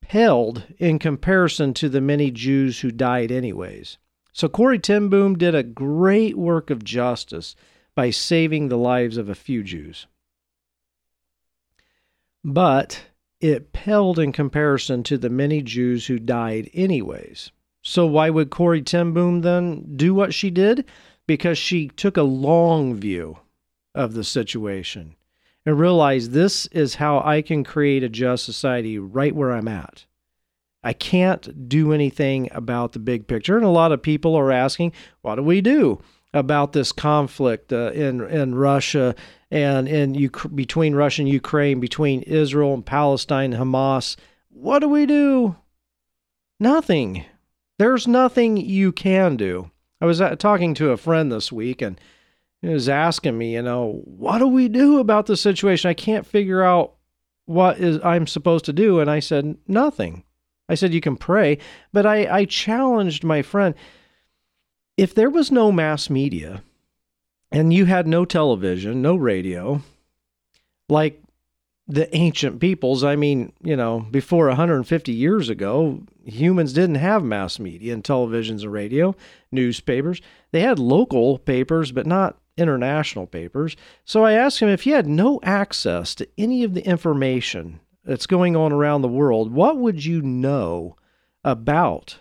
paled 0.00 0.64
in 0.78 0.98
comparison 0.98 1.74
to 1.74 1.88
the 1.88 2.00
many 2.00 2.30
Jews 2.30 2.80
who 2.80 2.90
died 2.90 3.32
anyways. 3.32 3.98
So 4.32 4.48
Corrie 4.48 4.78
ten 4.78 5.08
Boom 5.08 5.36
did 5.36 5.54
a 5.54 5.62
great 5.62 6.38
work 6.38 6.70
of 6.70 6.84
justice 6.84 7.56
by 7.94 8.10
saving 8.10 8.68
the 8.68 8.78
lives 8.78 9.16
of 9.16 9.28
a 9.28 9.34
few 9.34 9.64
Jews. 9.64 10.06
But 12.44 13.02
it 13.40 13.72
paled 13.72 14.18
in 14.18 14.30
comparison 14.30 15.02
to 15.04 15.18
the 15.18 15.28
many 15.28 15.62
Jews 15.62 16.06
who 16.06 16.18
died 16.18 16.70
anyways. 16.72 17.50
So 17.88 18.04
why 18.04 18.28
would 18.28 18.50
Corrie 18.50 18.82
ten 18.82 19.12
Boom 19.14 19.40
then 19.40 19.96
do 19.96 20.12
what 20.12 20.34
she 20.34 20.50
did? 20.50 20.84
Because 21.26 21.56
she 21.56 21.88
took 21.88 22.18
a 22.18 22.22
long 22.22 22.94
view 22.94 23.38
of 23.94 24.12
the 24.12 24.24
situation 24.24 25.16
and 25.64 25.80
realized 25.80 26.32
this 26.32 26.66
is 26.66 26.96
how 26.96 27.22
I 27.24 27.40
can 27.40 27.64
create 27.64 28.02
a 28.02 28.10
just 28.10 28.44
society 28.44 28.98
right 28.98 29.34
where 29.34 29.52
I'm 29.52 29.68
at. 29.68 30.04
I 30.84 30.92
can't 30.92 31.66
do 31.66 31.94
anything 31.94 32.50
about 32.52 32.92
the 32.92 32.98
big 32.98 33.26
picture. 33.26 33.56
And 33.56 33.64
a 33.64 33.70
lot 33.70 33.90
of 33.90 34.02
people 34.02 34.36
are 34.36 34.52
asking, 34.52 34.92
what 35.22 35.36
do 35.36 35.42
we 35.42 35.62
do 35.62 35.98
about 36.34 36.74
this 36.74 36.92
conflict 36.92 37.72
uh, 37.72 37.92
in 37.92 38.20
in 38.20 38.54
Russia 38.54 39.14
and 39.50 39.88
in 39.88 40.12
U- 40.12 40.30
between 40.54 40.94
Russia 40.94 41.22
and 41.22 41.28
Ukraine, 41.30 41.80
between 41.80 42.20
Israel 42.24 42.74
and 42.74 42.84
Palestine, 42.84 43.54
Hamas? 43.54 44.16
What 44.50 44.80
do 44.80 44.90
we 44.90 45.06
do? 45.06 45.56
Nothing. 46.60 47.24
There's 47.78 48.08
nothing 48.08 48.56
you 48.56 48.92
can 48.92 49.36
do. 49.36 49.70
I 50.00 50.06
was 50.06 50.20
uh, 50.20 50.36
talking 50.36 50.74
to 50.74 50.90
a 50.90 50.96
friend 50.96 51.30
this 51.30 51.52
week 51.52 51.82
and 51.82 52.00
he 52.60 52.68
was 52.68 52.88
asking 52.88 53.38
me, 53.38 53.54
you 53.54 53.62
know, 53.62 54.02
what 54.04 54.38
do 54.38 54.48
we 54.48 54.68
do 54.68 54.98
about 54.98 55.26
the 55.26 55.36
situation? 55.36 55.88
I 55.88 55.94
can't 55.94 56.26
figure 56.26 56.62
out 56.62 56.94
what 57.46 57.78
is 57.78 58.00
I'm 58.04 58.26
supposed 58.26 58.64
to 58.66 58.72
do. 58.72 59.00
And 59.00 59.10
I 59.10 59.20
said, 59.20 59.56
nothing. 59.66 60.24
I 60.68 60.74
said, 60.74 60.92
you 60.92 61.00
can 61.00 61.16
pray. 61.16 61.58
But 61.92 62.04
I, 62.04 62.40
I 62.40 62.44
challenged 62.44 63.24
my 63.24 63.42
friend 63.42 63.74
if 64.96 65.14
there 65.14 65.30
was 65.30 65.52
no 65.52 65.70
mass 65.70 66.10
media 66.10 66.62
and 67.52 67.72
you 67.72 67.84
had 67.86 68.06
no 68.06 68.24
television, 68.24 69.00
no 69.00 69.14
radio, 69.14 69.82
like 70.88 71.22
the 71.88 72.14
ancient 72.14 72.60
peoples, 72.60 73.02
I 73.02 73.16
mean, 73.16 73.52
you 73.62 73.74
know, 73.74 74.06
before 74.10 74.46
150 74.48 75.10
years 75.10 75.48
ago, 75.48 76.02
humans 76.24 76.74
didn't 76.74 76.96
have 76.96 77.24
mass 77.24 77.58
media 77.58 77.94
and 77.94 78.04
televisions 78.04 78.62
and 78.62 78.72
radio, 78.72 79.16
newspapers. 79.50 80.20
They 80.52 80.60
had 80.60 80.78
local 80.78 81.38
papers, 81.38 81.90
but 81.90 82.06
not 82.06 82.38
international 82.58 83.26
papers. 83.26 83.74
So 84.04 84.24
I 84.24 84.32
asked 84.32 84.60
him 84.60 84.68
if 84.68 84.82
he 84.82 84.90
had 84.90 85.06
no 85.06 85.40
access 85.42 86.14
to 86.16 86.28
any 86.36 86.62
of 86.62 86.74
the 86.74 86.86
information 86.86 87.80
that's 88.04 88.26
going 88.26 88.54
on 88.54 88.72
around 88.72 89.00
the 89.00 89.08
world, 89.08 89.50
what 89.50 89.78
would 89.78 90.04
you 90.04 90.20
know 90.20 90.96
about 91.42 92.18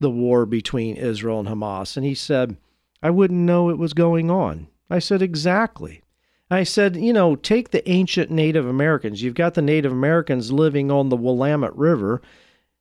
the 0.00 0.10
war 0.10 0.46
between 0.46 0.96
Israel 0.96 1.38
and 1.38 1.48
Hamas? 1.48 1.96
And 1.96 2.04
he 2.04 2.14
said, 2.14 2.56
I 3.02 3.10
wouldn't 3.10 3.38
know 3.38 3.70
it 3.70 3.78
was 3.78 3.92
going 3.92 4.30
on. 4.30 4.66
I 4.88 4.98
said, 4.98 5.22
exactly. 5.22 6.02
I 6.50 6.64
said, 6.64 6.96
you 6.96 7.12
know, 7.12 7.36
take 7.36 7.70
the 7.70 7.88
ancient 7.88 8.30
Native 8.30 8.66
Americans. 8.66 9.22
You've 9.22 9.34
got 9.34 9.54
the 9.54 9.62
Native 9.62 9.92
Americans 9.92 10.50
living 10.50 10.90
on 10.90 11.08
the 11.08 11.16
Willamette 11.16 11.76
River 11.76 12.20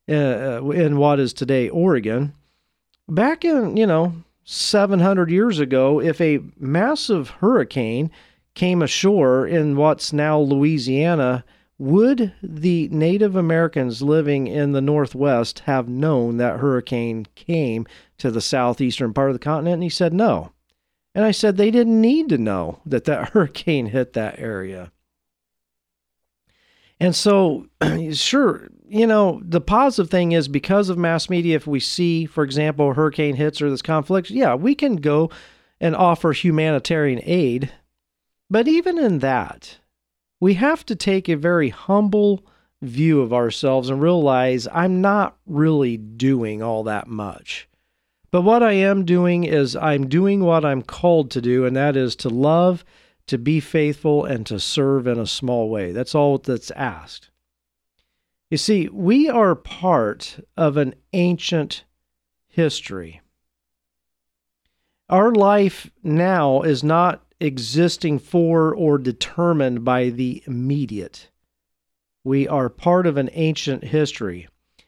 uh, 0.09 0.13
uh, 0.13 0.69
in 0.71 0.97
what 0.97 1.19
is 1.19 1.33
today 1.33 1.69
Oregon. 1.69 2.33
Back 3.07 3.45
in, 3.45 3.77
you 3.77 3.85
know, 3.85 4.13
700 4.43 5.29
years 5.29 5.59
ago, 5.59 6.01
if 6.01 6.19
a 6.19 6.39
massive 6.57 7.29
hurricane 7.29 8.09
came 8.55 8.81
ashore 8.81 9.45
in 9.45 9.75
what's 9.75 10.11
now 10.11 10.39
Louisiana, 10.39 11.45
would 11.77 12.33
the 12.41 12.89
Native 12.89 13.35
Americans 13.35 14.01
living 14.01 14.47
in 14.47 14.71
the 14.71 14.81
Northwest 14.81 15.59
have 15.59 15.87
known 15.87 16.37
that 16.37 16.59
hurricane 16.59 17.27
came 17.35 17.85
to 18.17 18.31
the 18.31 18.41
southeastern 18.41 19.13
part 19.13 19.29
of 19.29 19.35
the 19.35 19.39
continent? 19.39 19.75
And 19.75 19.83
he 19.83 19.89
said 19.89 20.13
no. 20.13 20.51
And 21.19 21.25
I 21.25 21.31
said 21.31 21.57
they 21.57 21.69
didn't 21.69 21.99
need 21.99 22.29
to 22.29 22.37
know 22.37 22.79
that 22.85 23.03
that 23.03 23.29
hurricane 23.33 23.87
hit 23.87 24.13
that 24.13 24.39
area. 24.39 24.93
And 26.97 27.13
so, 27.13 27.67
sure, 28.13 28.69
you 28.87 29.05
know, 29.05 29.41
the 29.43 29.59
positive 29.59 30.09
thing 30.09 30.31
is 30.31 30.47
because 30.47 30.87
of 30.87 30.97
mass 30.97 31.29
media, 31.29 31.57
if 31.57 31.67
we 31.67 31.81
see, 31.81 32.25
for 32.25 32.45
example, 32.45 32.93
hurricane 32.93 33.35
hits 33.35 33.61
or 33.61 33.69
this 33.69 33.81
conflict, 33.81 34.29
yeah, 34.29 34.55
we 34.55 34.73
can 34.73 34.95
go 34.95 35.29
and 35.81 35.93
offer 35.93 36.31
humanitarian 36.31 37.19
aid. 37.25 37.69
But 38.49 38.69
even 38.69 38.97
in 38.97 39.19
that, 39.19 39.79
we 40.39 40.53
have 40.53 40.85
to 40.85 40.95
take 40.95 41.27
a 41.27 41.35
very 41.35 41.67
humble 41.67 42.45
view 42.81 43.19
of 43.19 43.33
ourselves 43.33 43.89
and 43.89 44.01
realize 44.01 44.69
I'm 44.71 45.01
not 45.01 45.35
really 45.45 45.97
doing 45.97 46.63
all 46.63 46.85
that 46.85 47.09
much. 47.09 47.68
But 48.31 48.43
what 48.43 48.61
I 48.61 48.73
am 48.73 49.05
doing 49.05 49.43
is 49.43 49.75
I'm 49.75 50.07
doing 50.07 50.43
what 50.43 50.63
I'm 50.63 50.83
called 50.83 51.31
to 51.31 51.41
do, 51.41 51.65
and 51.65 51.75
that 51.75 51.95
is 51.95 52.15
to 52.17 52.29
love, 52.29 52.85
to 53.27 53.37
be 53.37 53.59
faithful, 53.59 54.23
and 54.23 54.45
to 54.45 54.59
serve 54.59 55.07
in 55.07 55.17
a 55.17 55.25
small 55.25 55.69
way. 55.69 55.91
That's 55.91 56.13
all 56.13 56.37
that's 56.37 56.71
asked. 56.71 57.31
You 58.51 58.57
see, 58.57 58.87
we 58.89 59.29
are 59.29 59.55
part 59.55 60.39
of 60.55 60.77
an 60.77 60.95
ancient 61.13 61.85
history. 62.47 63.21
Our 65.09 65.31
life 65.31 65.89
now 66.03 66.61
is 66.61 66.83
not 66.83 67.23
existing 67.39 68.19
for 68.19 68.75
or 68.75 68.97
determined 68.97 69.83
by 69.83 70.09
the 70.09 70.43
immediate. 70.45 71.29
We 72.23 72.47
are 72.47 72.69
part 72.69 73.07
of 73.07 73.17
an 73.17 73.29
ancient 73.33 73.85
history. 73.85 74.47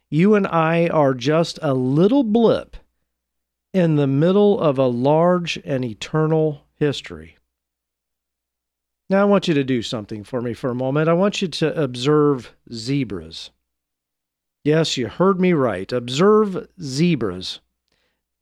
You 0.10 0.36
and 0.36 0.46
I 0.46 0.88
are 0.90 1.14
just 1.14 1.58
a 1.62 1.74
little 1.74 2.24
blip 2.24 2.78
in 3.74 3.96
the 3.96 4.08
middle 4.08 4.60
of 4.60 4.78
a 4.78 4.88
large 4.88 5.60
and 5.64 5.86
eternal 5.86 6.66
history. 6.76 7.38
Now, 9.10 9.22
I 9.22 9.26
want 9.26 9.48
you 9.48 9.54
to 9.54 9.64
do 9.64 9.82
something 9.82 10.24
for 10.24 10.42
me 10.42 10.54
for 10.54 10.70
a 10.70 10.76
moment. 10.76 11.10
I 11.10 11.14
want 11.14 11.42
you 11.42 11.48
to 11.50 11.82
observe 11.82 12.54
zebras. 12.72 13.52
Yes, 14.64 14.96
you 14.96 15.08
heard 15.08 15.40
me 15.40 15.54
right. 15.54 15.92
Observe 15.92 16.68
zebras. 16.82 17.60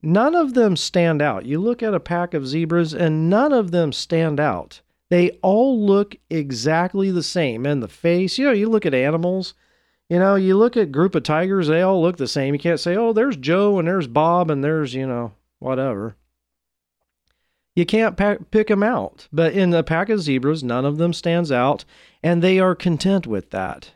None 0.01 0.35
of 0.35 0.53
them 0.53 0.75
stand 0.75 1.21
out. 1.21 1.45
You 1.45 1.59
look 1.59 1.81
at 1.81 1.93
a 1.93 1.99
pack 1.99 2.33
of 2.33 2.47
zebras, 2.47 2.93
and 2.93 3.29
none 3.29 3.51
of 3.51 3.71
them 3.71 3.91
stand 3.91 4.39
out. 4.39 4.81
They 5.09 5.31
all 5.41 5.83
look 5.83 6.15
exactly 6.29 7.09
the 7.09 7.23
same 7.23 7.65
in 7.65 7.79
the 7.79 7.87
face. 7.87 8.37
You 8.37 8.45
know, 8.45 8.51
you 8.51 8.69
look 8.69 8.85
at 8.85 8.93
animals, 8.93 9.55
you 10.09 10.17
know, 10.17 10.35
you 10.35 10.57
look 10.57 10.75
at 10.75 10.91
group 10.91 11.13
of 11.13 11.23
tigers, 11.23 11.67
they 11.67 11.81
all 11.81 12.01
look 12.01 12.17
the 12.17 12.27
same. 12.27 12.55
You 12.55 12.59
can't 12.59 12.79
say, 12.79 12.95
oh, 12.95 13.13
there's 13.13 13.37
Joe 13.37 13.77
and 13.77 13.87
there's 13.87 14.07
Bob 14.07 14.49
and 14.49 14.63
there's, 14.63 14.95
you 14.95 15.05
know, 15.05 15.33
whatever. 15.59 16.15
You 17.75 17.85
can't 17.85 18.17
pack, 18.17 18.49
pick 18.49 18.67
them 18.67 18.81
out. 18.81 19.27
But 19.31 19.53
in 19.53 19.69
the 19.69 19.83
pack 19.83 20.09
of 20.09 20.21
zebras, 20.21 20.63
none 20.63 20.83
of 20.83 20.97
them 20.97 21.13
stands 21.13 21.51
out, 21.51 21.85
and 22.23 22.41
they 22.41 22.59
are 22.59 22.75
content 22.75 23.27
with 23.27 23.51
that. 23.51 23.91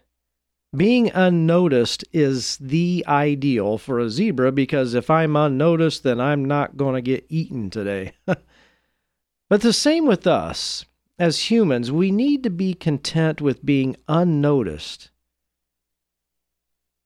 Being 0.75 1.11
unnoticed 1.11 2.05
is 2.13 2.57
the 2.57 3.03
ideal 3.07 3.77
for 3.77 3.99
a 3.99 4.09
zebra 4.09 4.51
because 4.51 4.93
if 4.93 5.09
I'm 5.09 5.35
unnoticed, 5.35 6.03
then 6.03 6.19
I'm 6.19 6.45
not 6.45 6.77
going 6.77 6.95
to 6.95 7.01
get 7.01 7.25
eaten 7.27 7.69
today. 7.69 8.13
but 8.25 9.61
the 9.61 9.73
same 9.73 10.05
with 10.05 10.25
us. 10.25 10.85
As 11.19 11.51
humans, 11.51 11.91
we 11.91 12.09
need 12.09 12.41
to 12.43 12.49
be 12.49 12.73
content 12.73 13.39
with 13.39 13.65
being 13.65 13.95
unnoticed. 14.07 15.11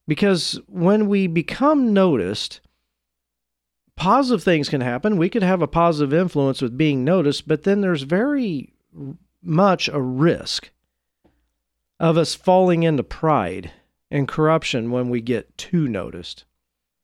Because 0.08 0.60
when 0.68 1.08
we 1.08 1.28
become 1.28 1.94
noticed, 1.94 2.62
positive 3.98 4.44
things 4.44 4.70
can 4.70 4.82
happen. 4.82 5.18
We 5.18 5.30
could 5.30 5.44
have 5.44 5.62
a 5.62 5.68
positive 5.68 6.14
influence 6.14 6.62
with 6.62 6.78
being 6.78 7.04
noticed, 7.04 7.48
but 7.48 7.64
then 7.64 7.82
there's 7.82 8.04
very 8.04 8.74
much 9.42 9.90
a 9.90 10.02
risk 10.02 10.70
of 12.00 12.18
us 12.18 12.36
falling 12.36 12.84
into 12.84 13.04
pride 13.04 13.72
and 14.10 14.28
corruption 14.28 14.92
when 14.92 15.10
we 15.10 15.20
get 15.20 15.58
too 15.58 15.88
noticed. 15.88 16.46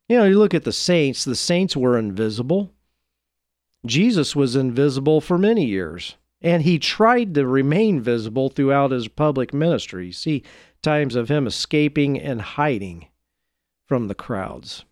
You 0.07 0.17
know, 0.17 0.25
you 0.25 0.37
look 0.37 0.53
at 0.53 0.63
the 0.63 0.71
saints, 0.71 1.25
the 1.25 1.35
saints 1.35 1.75
were 1.75 1.97
invisible. 1.97 2.71
Jesus 3.85 4.35
was 4.35 4.55
invisible 4.55 5.19
for 5.19 5.37
many 5.37 5.65
years, 5.65 6.15
and 6.41 6.63
he 6.63 6.79
tried 6.79 7.33
to 7.33 7.45
remain 7.45 7.99
visible 7.99 8.49
throughout 8.49 8.91
his 8.91 9.07
public 9.07 9.53
ministry. 9.53 10.11
See 10.11 10.43
times 10.83 11.15
of 11.15 11.29
him 11.29 11.47
escaping 11.47 12.19
and 12.19 12.41
hiding 12.41 13.07
from 13.87 14.07
the 14.07 14.15
crowds. 14.15 14.85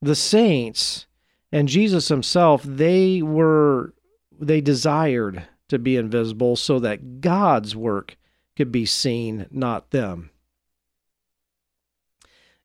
The 0.00 0.14
saints 0.14 1.06
and 1.52 1.68
Jesus 1.68 2.08
himself, 2.08 2.62
they 2.62 3.22
were 3.22 3.94
they 4.38 4.60
desired 4.60 5.46
to 5.68 5.78
be 5.78 5.96
invisible 5.96 6.56
so 6.56 6.78
that 6.78 7.20
God's 7.20 7.74
work 7.74 8.16
could 8.56 8.70
be 8.70 8.86
seen, 8.86 9.46
not 9.50 9.90
them. 9.90 10.30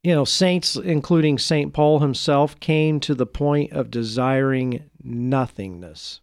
You 0.04 0.16
know, 0.16 0.26
saints, 0.26 0.76
including 0.76 1.38
St. 1.38 1.74
Paul 1.74 2.00
himself, 2.00 2.60
came 2.60 3.00
to 3.02 3.14
the 3.14 3.26
point 3.26 3.72
of 3.72 3.92
desiring 3.92 4.90
nothingness. 5.04 6.22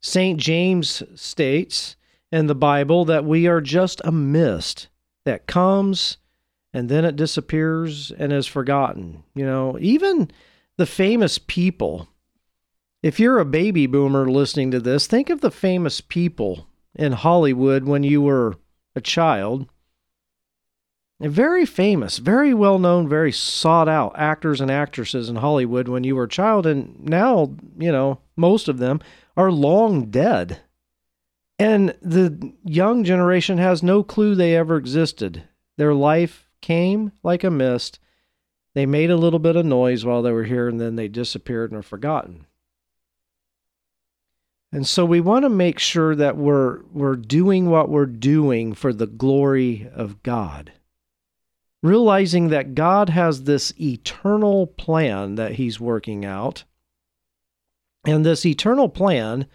St. 0.00 0.38
James 0.38 1.02
states 1.14 1.96
in 2.32 2.46
the 2.46 2.54
Bible 2.54 3.04
that 3.04 3.24
we 3.24 3.46
are 3.46 3.60
just 3.60 4.00
a 4.04 4.12
mist 4.12 4.87
that 5.28 5.46
comes 5.46 6.16
and 6.72 6.88
then 6.88 7.04
it 7.04 7.16
disappears 7.16 8.10
and 8.10 8.32
is 8.32 8.46
forgotten. 8.46 9.22
You 9.34 9.44
know, 9.46 9.78
even 9.80 10.30
the 10.76 10.86
famous 10.86 11.38
people. 11.38 12.08
If 13.02 13.20
you're 13.20 13.38
a 13.38 13.44
baby 13.44 13.86
boomer 13.86 14.28
listening 14.28 14.70
to 14.72 14.80
this, 14.80 15.06
think 15.06 15.30
of 15.30 15.40
the 15.40 15.50
famous 15.50 16.00
people 16.00 16.66
in 16.94 17.12
Hollywood 17.12 17.84
when 17.84 18.02
you 18.02 18.20
were 18.22 18.56
a 18.96 19.00
child. 19.00 19.68
very 21.20 21.66
famous, 21.66 22.18
very 22.18 22.54
well 22.54 22.78
known, 22.78 23.08
very 23.08 23.32
sought 23.32 23.88
out 23.88 24.12
actors 24.16 24.60
and 24.60 24.70
actresses 24.70 25.28
in 25.28 25.36
Hollywood 25.36 25.88
when 25.88 26.04
you 26.04 26.16
were 26.16 26.24
a 26.24 26.28
child. 26.28 26.66
And 26.66 27.04
now, 27.04 27.54
you 27.78 27.92
know, 27.92 28.20
most 28.36 28.68
of 28.68 28.78
them 28.78 29.00
are 29.36 29.50
long 29.50 30.10
dead. 30.10 30.60
And 31.58 31.94
the 32.00 32.52
young 32.64 33.02
generation 33.02 33.58
has 33.58 33.82
no 33.82 34.02
clue 34.02 34.34
they 34.34 34.54
ever 34.54 34.76
existed. 34.76 35.42
Their 35.76 35.94
life 35.94 36.48
came 36.60 37.12
like 37.22 37.42
a 37.42 37.50
mist. 37.50 37.98
They 38.74 38.86
made 38.86 39.10
a 39.10 39.16
little 39.16 39.40
bit 39.40 39.56
of 39.56 39.66
noise 39.66 40.04
while 40.04 40.22
they 40.22 40.30
were 40.30 40.44
here 40.44 40.68
and 40.68 40.80
then 40.80 40.96
they 40.96 41.08
disappeared 41.08 41.72
and 41.72 41.80
are 41.80 41.82
forgotten. 41.82 42.46
And 44.70 44.86
so 44.86 45.04
we 45.04 45.20
want 45.20 45.44
to 45.44 45.48
make 45.48 45.78
sure 45.78 46.14
that 46.14 46.36
we're 46.36 46.82
we're 46.92 47.16
doing 47.16 47.70
what 47.70 47.88
we're 47.88 48.06
doing 48.06 48.74
for 48.74 48.92
the 48.92 49.06
glory 49.06 49.88
of 49.94 50.22
God. 50.22 50.72
Realizing 51.82 52.48
that 52.48 52.74
God 52.74 53.08
has 53.08 53.44
this 53.44 53.72
eternal 53.80 54.66
plan 54.66 55.36
that 55.36 55.52
he's 55.52 55.80
working 55.80 56.24
out. 56.24 56.64
And 58.04 58.26
this 58.26 58.44
eternal 58.44 58.88
plan 58.88 59.46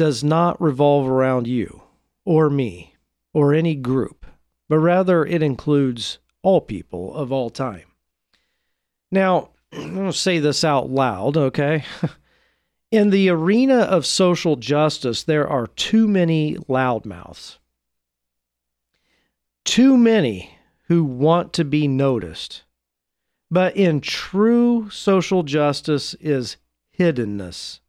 does 0.00 0.24
not 0.24 0.58
revolve 0.62 1.06
around 1.06 1.46
you 1.46 1.82
or 2.24 2.48
me 2.48 2.94
or 3.34 3.52
any 3.52 3.74
group, 3.74 4.24
but 4.66 4.78
rather 4.78 5.26
it 5.26 5.42
includes 5.42 6.18
all 6.42 6.58
people 6.58 7.14
of 7.14 7.30
all 7.30 7.50
time. 7.50 7.84
Now, 9.10 9.50
I'm 9.74 9.94
going 9.94 10.06
to 10.06 10.12
say 10.16 10.38
this 10.38 10.64
out 10.64 10.88
loud, 10.88 11.36
okay? 11.36 11.84
In 12.90 13.10
the 13.10 13.28
arena 13.28 13.80
of 13.80 14.06
social 14.06 14.56
justice, 14.56 15.22
there 15.22 15.46
are 15.46 15.66
too 15.66 16.08
many 16.08 16.54
loudmouths. 16.66 17.58
Too 19.66 19.98
many 19.98 20.56
who 20.84 21.04
want 21.04 21.52
to 21.52 21.64
be 21.66 21.86
noticed. 21.86 22.62
But 23.50 23.76
in 23.76 24.00
true 24.00 24.88
social 24.88 25.42
justice 25.42 26.14
is 26.14 26.56
hiddenness. 26.98 27.80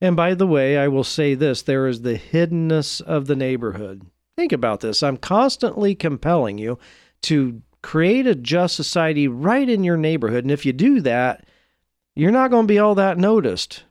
And 0.00 0.14
by 0.16 0.34
the 0.34 0.46
way, 0.46 0.76
I 0.76 0.88
will 0.88 1.04
say 1.04 1.34
this 1.34 1.62
there 1.62 1.86
is 1.86 2.02
the 2.02 2.18
hiddenness 2.18 3.00
of 3.00 3.26
the 3.26 3.36
neighborhood. 3.36 4.02
Think 4.36 4.52
about 4.52 4.80
this. 4.80 5.02
I'm 5.02 5.16
constantly 5.16 5.94
compelling 5.94 6.58
you 6.58 6.78
to 7.22 7.62
create 7.82 8.26
a 8.26 8.34
just 8.34 8.76
society 8.76 9.28
right 9.28 9.68
in 9.68 9.84
your 9.84 9.96
neighborhood. 9.96 10.44
And 10.44 10.50
if 10.50 10.66
you 10.66 10.72
do 10.72 11.00
that, 11.02 11.46
you're 12.14 12.32
not 12.32 12.50
going 12.50 12.66
to 12.66 12.72
be 12.72 12.78
all 12.78 12.94
that 12.96 13.16
noticed 13.16 13.84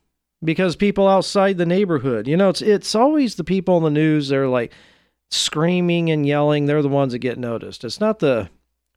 because 0.44 0.76
people 0.76 1.08
outside 1.08 1.58
the 1.58 1.66
neighborhood, 1.66 2.28
you 2.28 2.38
know, 2.38 2.50
it's 2.50 2.62
it's 2.62 2.94
always 2.94 3.36
the 3.36 3.44
people 3.44 3.78
in 3.78 3.84
the 3.84 3.90
news 3.90 4.30
they're 4.30 4.48
like 4.48 4.74
screaming 5.32 6.12
and 6.12 6.26
yelling, 6.26 6.66
they're 6.66 6.82
the 6.82 6.90
ones 6.90 7.14
that 7.14 7.20
get 7.20 7.40
noticed. 7.40 7.84
It's 7.84 8.00
not 8.00 8.20
the 8.20 8.50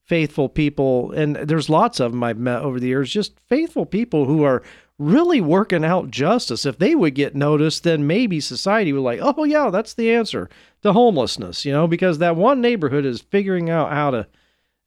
faithful 0.05 0.49
people 0.49 1.13
and 1.13 1.37
there's 1.37 1.69
lots 1.69 2.01
of 2.01 2.13
them 2.13 2.25
I've 2.25 2.39
met 2.39 2.63
over 2.63 2.81
the 2.81 2.89
years, 2.89 3.13
just 3.13 3.39
faithful 3.41 3.87
people 3.87 4.25
who 4.25 4.43
are 4.43 4.63
really 4.99 5.41
working 5.41 5.85
out 5.85 6.11
justice. 6.11 6.67
If 6.67 6.79
they 6.79 6.95
would 6.95 7.15
get 7.15 7.35
noticed, 7.35 7.85
then 7.85 8.07
maybe 8.07 8.41
society 8.41 8.93
would 8.93 9.01
like, 9.01 9.21
"Oh 9.23 9.45
yeah, 9.45 9.71
that's 9.71 9.95
the 9.95 10.11
answer 10.11 10.49
to 10.83 10.93
homelessness," 10.93 11.65
you 11.65 11.73
know, 11.73 11.87
because 11.87 12.19
that 12.19 12.37
one 12.37 12.61
neighborhood 12.61 13.05
is 13.05 13.21
figuring 13.21 13.71
out 13.71 13.93
how 13.93 14.11
to 14.11 14.27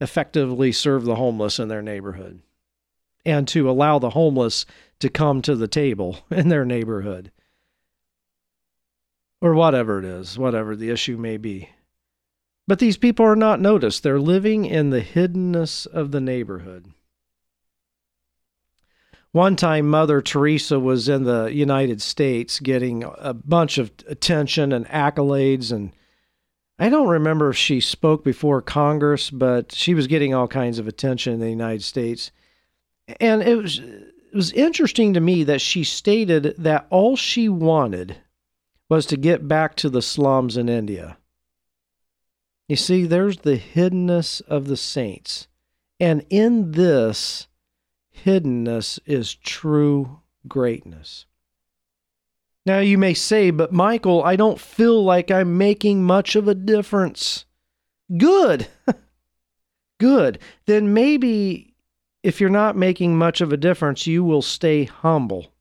effectively 0.00 0.72
serve 0.72 1.04
the 1.04 1.14
homeless 1.14 1.58
in 1.58 1.68
their 1.68 1.82
neighborhood 1.82 2.40
and 3.24 3.46
to 3.48 3.70
allow 3.70 3.98
the 3.98 4.10
homeless 4.10 4.66
to 4.98 5.08
come 5.08 5.40
to 5.42 5.54
the 5.54 5.68
table 5.68 6.18
in 6.30 6.48
their 6.48 6.64
neighborhood 6.64 7.30
or 9.40 9.54
whatever 9.54 9.98
it 9.98 10.04
is, 10.04 10.38
whatever 10.38 10.76
the 10.76 10.90
issue 10.90 11.16
may 11.16 11.36
be. 11.36 11.68
But 12.68 12.78
these 12.78 12.96
people 12.96 13.26
are 13.26 13.36
not 13.36 13.60
noticed. 13.60 14.02
They're 14.02 14.20
living 14.20 14.64
in 14.64 14.90
the 14.90 15.00
hiddenness 15.00 15.86
of 15.86 16.12
the 16.12 16.20
neighborhood. 16.20 16.86
One 19.32 19.56
time, 19.56 19.88
Mother 19.88 20.20
Teresa 20.20 20.78
was 20.78 21.08
in 21.08 21.24
the 21.24 21.46
United 21.46 22.02
States 22.02 22.60
getting 22.60 23.04
a 23.18 23.32
bunch 23.32 23.78
of 23.78 23.90
attention 24.06 24.72
and 24.72 24.86
accolades. 24.88 25.72
And 25.72 25.92
I 26.78 26.90
don't 26.90 27.08
remember 27.08 27.50
if 27.50 27.56
she 27.56 27.80
spoke 27.80 28.22
before 28.22 28.60
Congress, 28.60 29.30
but 29.30 29.72
she 29.72 29.94
was 29.94 30.06
getting 30.06 30.34
all 30.34 30.48
kinds 30.48 30.78
of 30.78 30.86
attention 30.86 31.32
in 31.32 31.40
the 31.40 31.50
United 31.50 31.82
States 31.82 32.30
and 33.20 33.42
it 33.42 33.56
was 33.56 33.78
it 33.78 34.36
was 34.36 34.52
interesting 34.52 35.12
to 35.14 35.20
me 35.20 35.44
that 35.44 35.60
she 35.60 35.84
stated 35.84 36.54
that 36.56 36.86
all 36.88 37.16
she 37.16 37.48
wanted 37.48 38.16
was 38.88 39.04
to 39.06 39.16
get 39.16 39.46
back 39.46 39.74
to 39.76 39.90
the 39.90 40.00
slums 40.00 40.56
in 40.56 40.68
India. 40.68 41.18
You 42.66 42.76
see, 42.76 43.04
there's 43.04 43.38
the 43.38 43.58
hiddenness 43.58 44.40
of 44.42 44.68
the 44.68 44.76
saints. 44.76 45.48
And 46.00 46.24
in 46.30 46.72
this 46.72 47.46
hiddenness 48.24 48.98
is 49.06 49.34
true 49.34 50.20
greatness. 50.46 51.26
Now, 52.64 52.78
you 52.78 52.96
may 52.96 53.14
say, 53.14 53.50
but 53.50 53.72
Michael, 53.72 54.22
I 54.22 54.36
don't 54.36 54.60
feel 54.60 55.02
like 55.02 55.30
I'm 55.30 55.58
making 55.58 56.04
much 56.04 56.36
of 56.36 56.46
a 56.46 56.54
difference. 56.54 57.44
Good. 58.16 58.68
Good. 59.98 60.38
Then 60.66 60.94
maybe 60.94 61.74
if 62.22 62.40
you're 62.40 62.50
not 62.50 62.76
making 62.76 63.16
much 63.16 63.40
of 63.40 63.52
a 63.52 63.56
difference, 63.56 64.06
you 64.06 64.22
will 64.22 64.42
stay 64.42 64.84
humble 64.84 65.52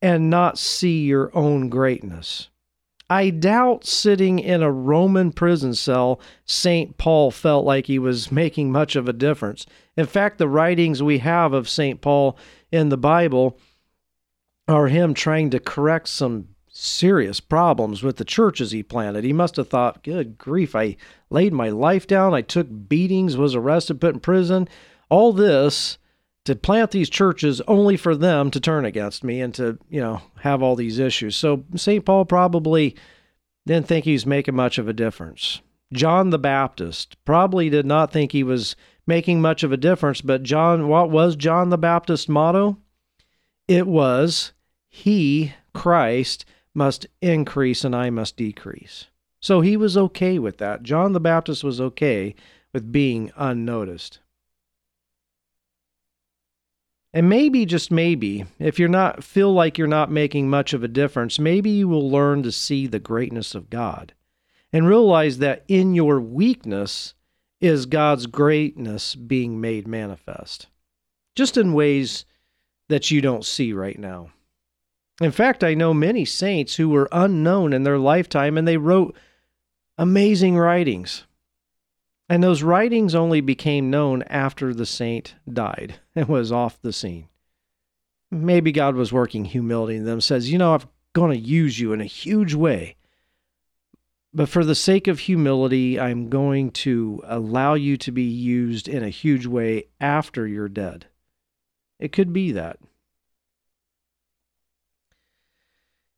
and 0.00 0.30
not 0.30 0.58
see 0.58 1.04
your 1.04 1.30
own 1.36 1.68
greatness. 1.68 2.48
I 3.10 3.30
doubt 3.30 3.86
sitting 3.86 4.38
in 4.38 4.62
a 4.62 4.70
Roman 4.70 5.32
prison 5.32 5.74
cell, 5.74 6.20
St. 6.44 6.98
Paul 6.98 7.30
felt 7.30 7.64
like 7.64 7.86
he 7.86 7.98
was 7.98 8.30
making 8.32 8.70
much 8.70 8.96
of 8.96 9.08
a 9.08 9.12
difference. 9.12 9.66
In 9.96 10.06
fact, 10.06 10.38
the 10.38 10.48
writings 10.48 11.02
we 11.02 11.18
have 11.18 11.52
of 11.52 11.68
St. 11.68 12.00
Paul 12.00 12.36
in 12.70 12.90
the 12.90 12.98
Bible 12.98 13.58
are 14.66 14.88
him 14.88 15.14
trying 15.14 15.48
to 15.50 15.60
correct 15.60 16.08
some 16.08 16.48
serious 16.68 17.40
problems 17.40 18.02
with 18.02 18.18
the 18.18 18.24
churches 18.24 18.70
he 18.70 18.82
planted. 18.82 19.24
He 19.24 19.32
must 19.32 19.56
have 19.56 19.68
thought, 19.68 20.04
good 20.04 20.36
grief, 20.36 20.76
I 20.76 20.96
laid 21.30 21.52
my 21.52 21.70
life 21.70 22.06
down, 22.06 22.34
I 22.34 22.42
took 22.42 22.68
beatings, 22.88 23.36
was 23.36 23.54
arrested, 23.54 24.00
put 24.00 24.14
in 24.14 24.20
prison, 24.20 24.68
all 25.08 25.32
this 25.32 25.98
to 26.48 26.56
plant 26.56 26.92
these 26.92 27.10
churches 27.10 27.60
only 27.68 27.94
for 27.94 28.16
them 28.16 28.50
to 28.50 28.58
turn 28.58 28.86
against 28.86 29.22
me 29.22 29.42
and 29.42 29.52
to, 29.52 29.78
you 29.90 30.00
know, 30.00 30.22
have 30.40 30.62
all 30.62 30.76
these 30.76 30.98
issues. 30.98 31.36
So 31.36 31.62
St. 31.76 32.06
Paul 32.06 32.24
probably 32.24 32.96
didn't 33.66 33.86
think 33.86 34.06
he 34.06 34.14
was 34.14 34.24
making 34.24 34.56
much 34.56 34.78
of 34.78 34.88
a 34.88 34.94
difference. 34.94 35.60
John 35.92 36.30
the 36.30 36.38
Baptist 36.38 37.22
probably 37.26 37.68
did 37.68 37.84
not 37.84 38.10
think 38.10 38.32
he 38.32 38.42
was 38.42 38.76
making 39.06 39.42
much 39.42 39.62
of 39.62 39.72
a 39.72 39.76
difference, 39.76 40.22
but 40.22 40.42
John, 40.42 40.88
what 40.88 41.10
was 41.10 41.36
John 41.36 41.68
the 41.68 41.76
Baptist's 41.76 42.30
motto? 42.30 42.78
It 43.66 43.86
was, 43.86 44.52
He, 44.88 45.52
Christ, 45.74 46.46
must 46.72 47.06
increase 47.20 47.84
and 47.84 47.94
I 47.94 48.08
must 48.08 48.38
decrease. 48.38 49.08
So 49.38 49.60
he 49.60 49.76
was 49.76 49.98
okay 49.98 50.38
with 50.38 50.56
that. 50.56 50.82
John 50.82 51.12
the 51.12 51.20
Baptist 51.20 51.62
was 51.62 51.78
okay 51.78 52.34
with 52.72 52.90
being 52.90 53.32
unnoticed. 53.36 54.20
And 57.18 57.28
maybe, 57.28 57.66
just 57.66 57.90
maybe, 57.90 58.44
if 58.60 58.78
you're 58.78 58.88
not 58.88 59.24
feel 59.24 59.52
like 59.52 59.76
you're 59.76 59.88
not 59.88 60.08
making 60.08 60.48
much 60.48 60.72
of 60.72 60.84
a 60.84 60.86
difference, 60.86 61.40
maybe 61.40 61.68
you 61.68 61.88
will 61.88 62.08
learn 62.08 62.44
to 62.44 62.52
see 62.52 62.86
the 62.86 63.00
greatness 63.00 63.56
of 63.56 63.70
God 63.70 64.12
and 64.72 64.86
realize 64.86 65.38
that 65.38 65.64
in 65.66 65.96
your 65.96 66.20
weakness 66.20 67.14
is 67.60 67.86
God's 67.86 68.28
greatness 68.28 69.16
being 69.16 69.60
made 69.60 69.88
manifest, 69.88 70.68
just 71.34 71.56
in 71.56 71.72
ways 71.72 72.24
that 72.88 73.10
you 73.10 73.20
don't 73.20 73.44
see 73.44 73.72
right 73.72 73.98
now. 73.98 74.30
In 75.20 75.32
fact, 75.32 75.64
I 75.64 75.74
know 75.74 75.92
many 75.92 76.24
saints 76.24 76.76
who 76.76 76.88
were 76.88 77.08
unknown 77.10 77.72
in 77.72 77.82
their 77.82 77.98
lifetime 77.98 78.56
and 78.56 78.68
they 78.68 78.76
wrote 78.76 79.16
amazing 79.98 80.56
writings. 80.56 81.24
And 82.28 82.42
those 82.42 82.62
writings 82.62 83.14
only 83.14 83.40
became 83.40 83.90
known 83.90 84.22
after 84.24 84.74
the 84.74 84.86
saint 84.86 85.34
died 85.50 85.94
and 86.14 86.28
was 86.28 86.52
off 86.52 86.80
the 86.80 86.92
scene. 86.92 87.28
Maybe 88.30 88.72
God 88.72 88.94
was 88.94 89.12
working 89.12 89.46
humility 89.46 89.96
in 89.96 90.04
them, 90.04 90.20
says, 90.20 90.50
You 90.50 90.58
know, 90.58 90.74
I'm 90.74 90.82
going 91.14 91.32
to 91.32 91.38
use 91.38 91.80
you 91.80 91.92
in 91.92 92.00
a 92.00 92.06
huge 92.06 92.54
way. 92.54 92.96
But 94.34 94.50
for 94.50 94.64
the 94.64 94.74
sake 94.74 95.08
of 95.08 95.20
humility, 95.20 95.98
I'm 95.98 96.28
going 96.28 96.70
to 96.72 97.22
allow 97.24 97.74
you 97.74 97.96
to 97.96 98.12
be 98.12 98.24
used 98.24 98.86
in 98.86 99.02
a 99.02 99.08
huge 99.08 99.46
way 99.46 99.84
after 100.00 100.46
you're 100.46 100.68
dead. 100.68 101.06
It 101.98 102.12
could 102.12 102.32
be 102.32 102.52
that. 102.52 102.78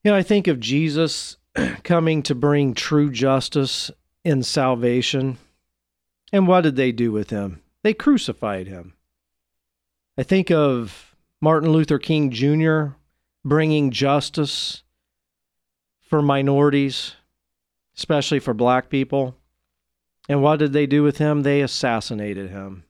You 0.02 0.10
know, 0.10 0.16
I 0.16 0.22
think 0.22 0.48
of 0.48 0.58
Jesus 0.58 1.36
coming 1.84 2.22
to 2.24 2.34
bring 2.34 2.74
true 2.74 3.10
justice 3.10 3.90
in 4.24 4.42
salvation. 4.42 5.38
And 6.32 6.46
what 6.46 6.62
did 6.62 6.76
they 6.76 6.92
do 6.92 7.12
with 7.12 7.30
him? 7.30 7.62
They 7.82 7.94
crucified 7.94 8.66
him. 8.66 8.94
I 10.16 10.22
think 10.22 10.50
of 10.50 11.16
Martin 11.40 11.70
Luther 11.70 11.98
King 11.98 12.30
Jr. 12.30 12.94
bringing 13.44 13.90
justice 13.90 14.82
for 16.00 16.20
minorities, 16.20 17.14
especially 17.96 18.38
for 18.38 18.52
black 18.52 18.90
people. 18.90 19.36
And 20.28 20.42
what 20.42 20.58
did 20.58 20.72
they 20.72 20.86
do 20.86 21.02
with 21.02 21.18
him? 21.18 21.42
They 21.42 21.62
assassinated 21.62 22.50
him. 22.50 22.84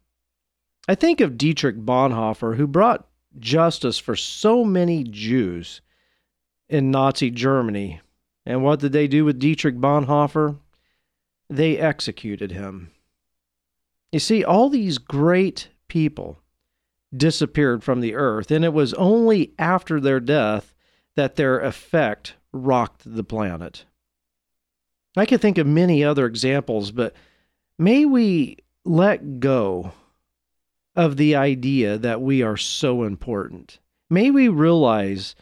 I 0.88 0.94
think 0.94 1.20
of 1.20 1.38
Dietrich 1.38 1.76
Bonhoeffer, 1.76 2.56
who 2.56 2.66
brought 2.66 3.06
justice 3.38 3.98
for 3.98 4.16
so 4.16 4.64
many 4.64 5.04
Jews 5.04 5.80
in 6.68 6.90
Nazi 6.90 7.30
Germany. 7.30 8.00
And 8.44 8.64
what 8.64 8.80
did 8.80 8.92
they 8.92 9.06
do 9.06 9.24
with 9.24 9.38
Dietrich 9.38 9.76
Bonhoeffer? 9.76 10.58
They 11.48 11.78
executed 11.78 12.52
him. 12.52 12.90
You 14.12 14.18
see, 14.18 14.42
all 14.42 14.68
these 14.68 14.98
great 14.98 15.68
people 15.88 16.40
disappeared 17.16 17.82
from 17.84 18.00
the 18.00 18.14
earth, 18.14 18.50
and 18.50 18.64
it 18.64 18.72
was 18.72 18.94
only 18.94 19.52
after 19.58 20.00
their 20.00 20.20
death 20.20 20.74
that 21.16 21.36
their 21.36 21.60
effect 21.60 22.34
rocked 22.52 23.02
the 23.04 23.24
planet. 23.24 23.84
I 25.16 25.26
could 25.26 25.40
think 25.40 25.58
of 25.58 25.66
many 25.66 26.04
other 26.04 26.26
examples, 26.26 26.92
but 26.92 27.14
may 27.78 28.04
we 28.04 28.58
let 28.84 29.40
go 29.40 29.92
of 30.96 31.16
the 31.16 31.36
idea 31.36 31.98
that 31.98 32.20
we 32.20 32.42
are 32.42 32.56
so 32.56 33.02
important. 33.02 33.78
May 34.08 34.30
we 34.30 34.48
realize 34.48 35.34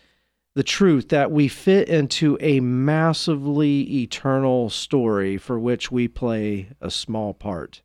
the 0.55 0.63
truth 0.63 1.09
that 1.11 1.31
we 1.31 1.49
fit 1.49 1.89
into 1.89 2.37
a 2.41 2.61
massively 2.61 4.03
eternal 4.03 4.71
story 4.71 5.39
for 5.39 5.59
which 5.59 5.91
we 5.91 6.09
play 6.09 6.69
a 6.81 6.91
small 6.91 7.33
part. 7.33 7.83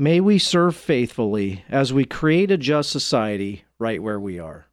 May 0.00 0.20
we 0.20 0.38
serve 0.38 0.76
faithfully 0.76 1.64
as 1.68 1.92
we 1.92 2.04
create 2.04 2.52
a 2.52 2.56
just 2.56 2.88
society 2.90 3.64
right 3.80 4.00
where 4.00 4.20
we 4.20 4.38
are. 4.38 4.66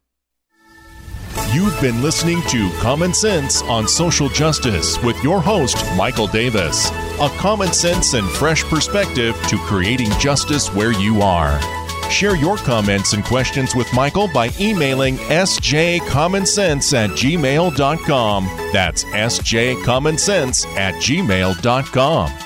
You've 1.52 1.80
been 1.80 2.00
listening 2.00 2.40
to 2.48 2.70
Common 2.78 3.12
Sense 3.12 3.60
on 3.62 3.88
Social 3.88 4.28
Justice 4.28 5.02
with 5.02 5.20
your 5.24 5.40
host, 5.40 5.84
Michael 5.96 6.28
Davis. 6.28 6.90
A 7.20 7.28
common 7.38 7.72
sense 7.72 8.14
and 8.14 8.28
fresh 8.28 8.62
perspective 8.64 9.36
to 9.48 9.58
creating 9.58 10.10
justice 10.20 10.72
where 10.72 10.92
you 10.92 11.22
are. 11.22 11.60
Share 12.08 12.36
your 12.36 12.56
comments 12.58 13.12
and 13.12 13.24
questions 13.24 13.74
with 13.74 13.92
Michael 13.92 14.28
by 14.28 14.50
emailing 14.60 15.16
sjcommonsense 15.16 16.94
at 16.94 17.10
gmail.com. 17.10 18.44
That's 18.72 19.02
sjcommonsense 19.04 20.66
at 20.76 20.94
gmail.com. 20.94 22.45